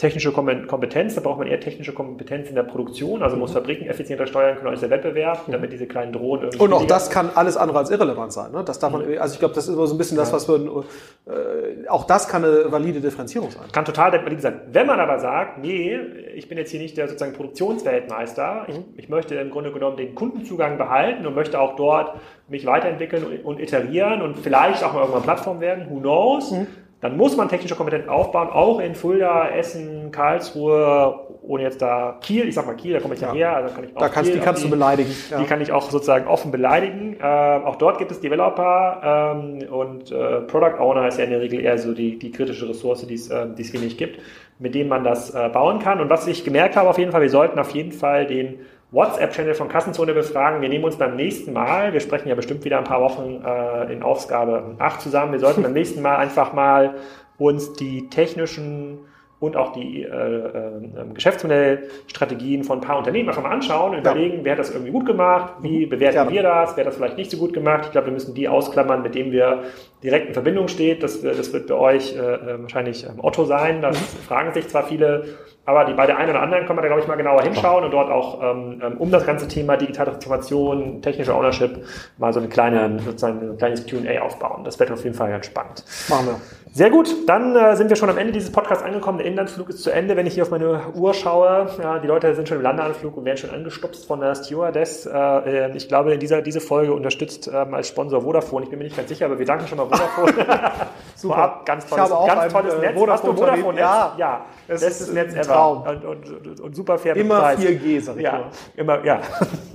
[0.00, 4.26] technische Kompetenz, da braucht man eher technische Kompetenz in der Produktion, also muss Fabriken effizienter
[4.26, 6.64] steuern können als der Wettbewerb, damit diese kleinen Drohnen irgendwie.
[6.64, 8.50] Und auch das kann alles andere als irrelevant sein.
[8.50, 8.64] Ne?
[8.64, 9.18] Das darf man, mhm.
[9.18, 12.28] also ich glaube, das ist immer so ein bisschen das, was wir, äh, auch das
[12.28, 13.64] kann eine valide Differenzierung sein.
[13.72, 14.62] Kann total valide sein.
[14.72, 15.94] Wenn man aber sagt, nee,
[16.34, 18.84] ich bin jetzt hier nicht der sozusagen Produktionsweltmeister, ich, mhm.
[18.96, 23.44] ich möchte im Grunde genommen den Kundenzugang behalten und möchte auch dort mich weiterentwickeln und,
[23.44, 26.54] und iterieren und vielleicht auch mal irgendwann Plattform werden, who knows?
[27.00, 32.46] Dann muss man technische Kompetenz aufbauen, auch in Fulda, Essen, Karlsruhe, ohne jetzt da Kiel,
[32.46, 34.08] ich sag mal Kiel, da komme ich ja, ja her, also kann ich auch da
[34.10, 35.10] kannst, Kiel, die kannst die, du beleidigen.
[35.30, 35.38] Ja.
[35.38, 37.16] Die kann ich auch sozusagen offen beleidigen.
[37.18, 41.40] Äh, auch dort gibt es Developer ähm, und äh, Product Owner ist ja in der
[41.40, 44.20] Regel eher so die, die kritische Ressource, die es, äh, die es hier nicht gibt,
[44.58, 46.00] mit dem man das äh, bauen kann.
[46.00, 48.58] Und was ich gemerkt habe auf jeden Fall, wir sollten auf jeden Fall den
[48.92, 50.60] WhatsApp-Channel von Kassenzone befragen.
[50.62, 53.92] Wir nehmen uns beim nächsten Mal, wir sprechen ja bestimmt wieder ein paar Wochen äh,
[53.92, 56.94] in Ausgabe 8 zusammen, wir sollten beim nächsten Mal einfach mal
[57.38, 58.98] uns die technischen
[59.40, 64.12] und auch die äh, äh, Geschäftsmodellstrategien von ein paar Unternehmen einfach mal anschauen und ja.
[64.12, 65.88] überlegen, wer hat das irgendwie gut gemacht, wie mhm.
[65.88, 66.30] bewerten ja.
[66.30, 67.86] wir das, wer hat das vielleicht nicht so gut gemacht.
[67.86, 69.62] Ich glaube, wir müssen die ausklammern, mit denen wir
[70.02, 71.02] direkt in Verbindung steht.
[71.02, 73.82] Das, das wird bei euch äh, äh wahrscheinlich ähm, Otto sein.
[73.82, 74.22] Das mhm.
[74.26, 77.02] fragen sich zwar viele, aber die, bei der einen oder anderen kann man da, glaube
[77.02, 81.02] ich, mal genauer hinschauen und dort auch ähm, ähm, um das ganze Thema digitale Transformation,
[81.02, 81.84] technische Ownership
[82.18, 84.64] mal so eine kleine, sozusagen ein kleines Q&A aufbauen.
[84.64, 85.84] Das wird auf jeden Fall ganz spannend.
[86.08, 86.40] Machen wir.
[86.72, 89.18] Sehr gut, dann äh, sind wir schon am Ende dieses Podcasts angekommen.
[89.18, 90.16] Der Inlandsflug ist zu Ende.
[90.16, 93.24] Wenn ich hier auf meine Uhr schaue, ja, die Leute sind schon im Landeanflug und
[93.24, 95.04] werden schon angestupst von der Stewardess.
[95.04, 98.64] Äh, äh ich glaube, dieser, diese Folge unterstützt ähm, als Sponsor Vodafone.
[98.64, 100.32] Ich bin mir nicht ganz sicher, aber wir danken schon mal Vodafone.
[101.14, 102.98] Super, Vorab, ganz tolles, ich habe auch ganz ein, tolles äh, Netz.
[102.98, 103.80] Vodafone Hast du Vodafone Netz?
[103.80, 104.46] Ja, ja.
[104.68, 105.42] Das bestes ist Netz ever.
[105.42, 105.82] Traum.
[105.82, 107.58] Und, und, und, und super fair Immer Preis.
[107.58, 108.44] 4G, sag ich ja,
[108.76, 109.20] Immer, ja.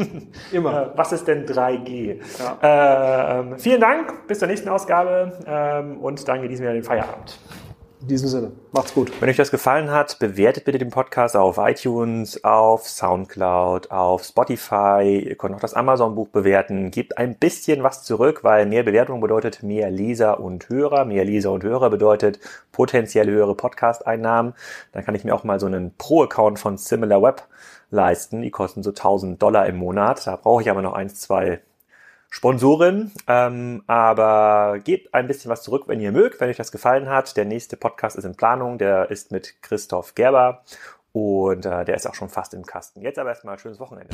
[0.51, 0.81] immer.
[0.81, 2.19] Äh, was ist denn 3G?
[2.61, 3.41] Ja.
[3.41, 7.37] Äh, vielen Dank, bis zur nächsten Ausgabe ähm, und dann genießen wir den Feierabend.
[8.05, 9.11] In diesem Sinne, macht's gut.
[9.19, 15.23] Wenn euch das gefallen hat, bewertet bitte den Podcast auf iTunes, auf Soundcloud, auf Spotify.
[15.27, 16.91] Ihr könnt auch das Amazon-Buch bewerten.
[16.91, 21.05] Gebt ein bisschen was zurück, weil mehr Bewertung bedeutet mehr Leser und Hörer.
[21.05, 22.39] Mehr Leser und Hörer bedeutet
[22.71, 24.53] potenziell höhere Podcast-Einnahmen.
[24.91, 27.41] Dann kann ich mir auch mal so einen Pro-Account von SimilarWeb
[27.89, 28.43] leisten.
[28.43, 30.27] Die kosten so 1000 Dollar im Monat.
[30.27, 31.59] Da brauche ich aber noch eins, zwei
[32.35, 33.13] Sponsoren.
[33.27, 37.37] Ähm, aber gebt ein bisschen was zurück, wenn ihr mögt, wenn euch das gefallen hat.
[37.37, 38.77] Der nächste Podcast ist in Planung.
[38.77, 40.61] Der ist mit Christoph Gerber
[41.13, 43.01] und äh, der ist auch schon fast im Kasten.
[43.01, 44.13] Jetzt aber erstmal schönes Wochenende.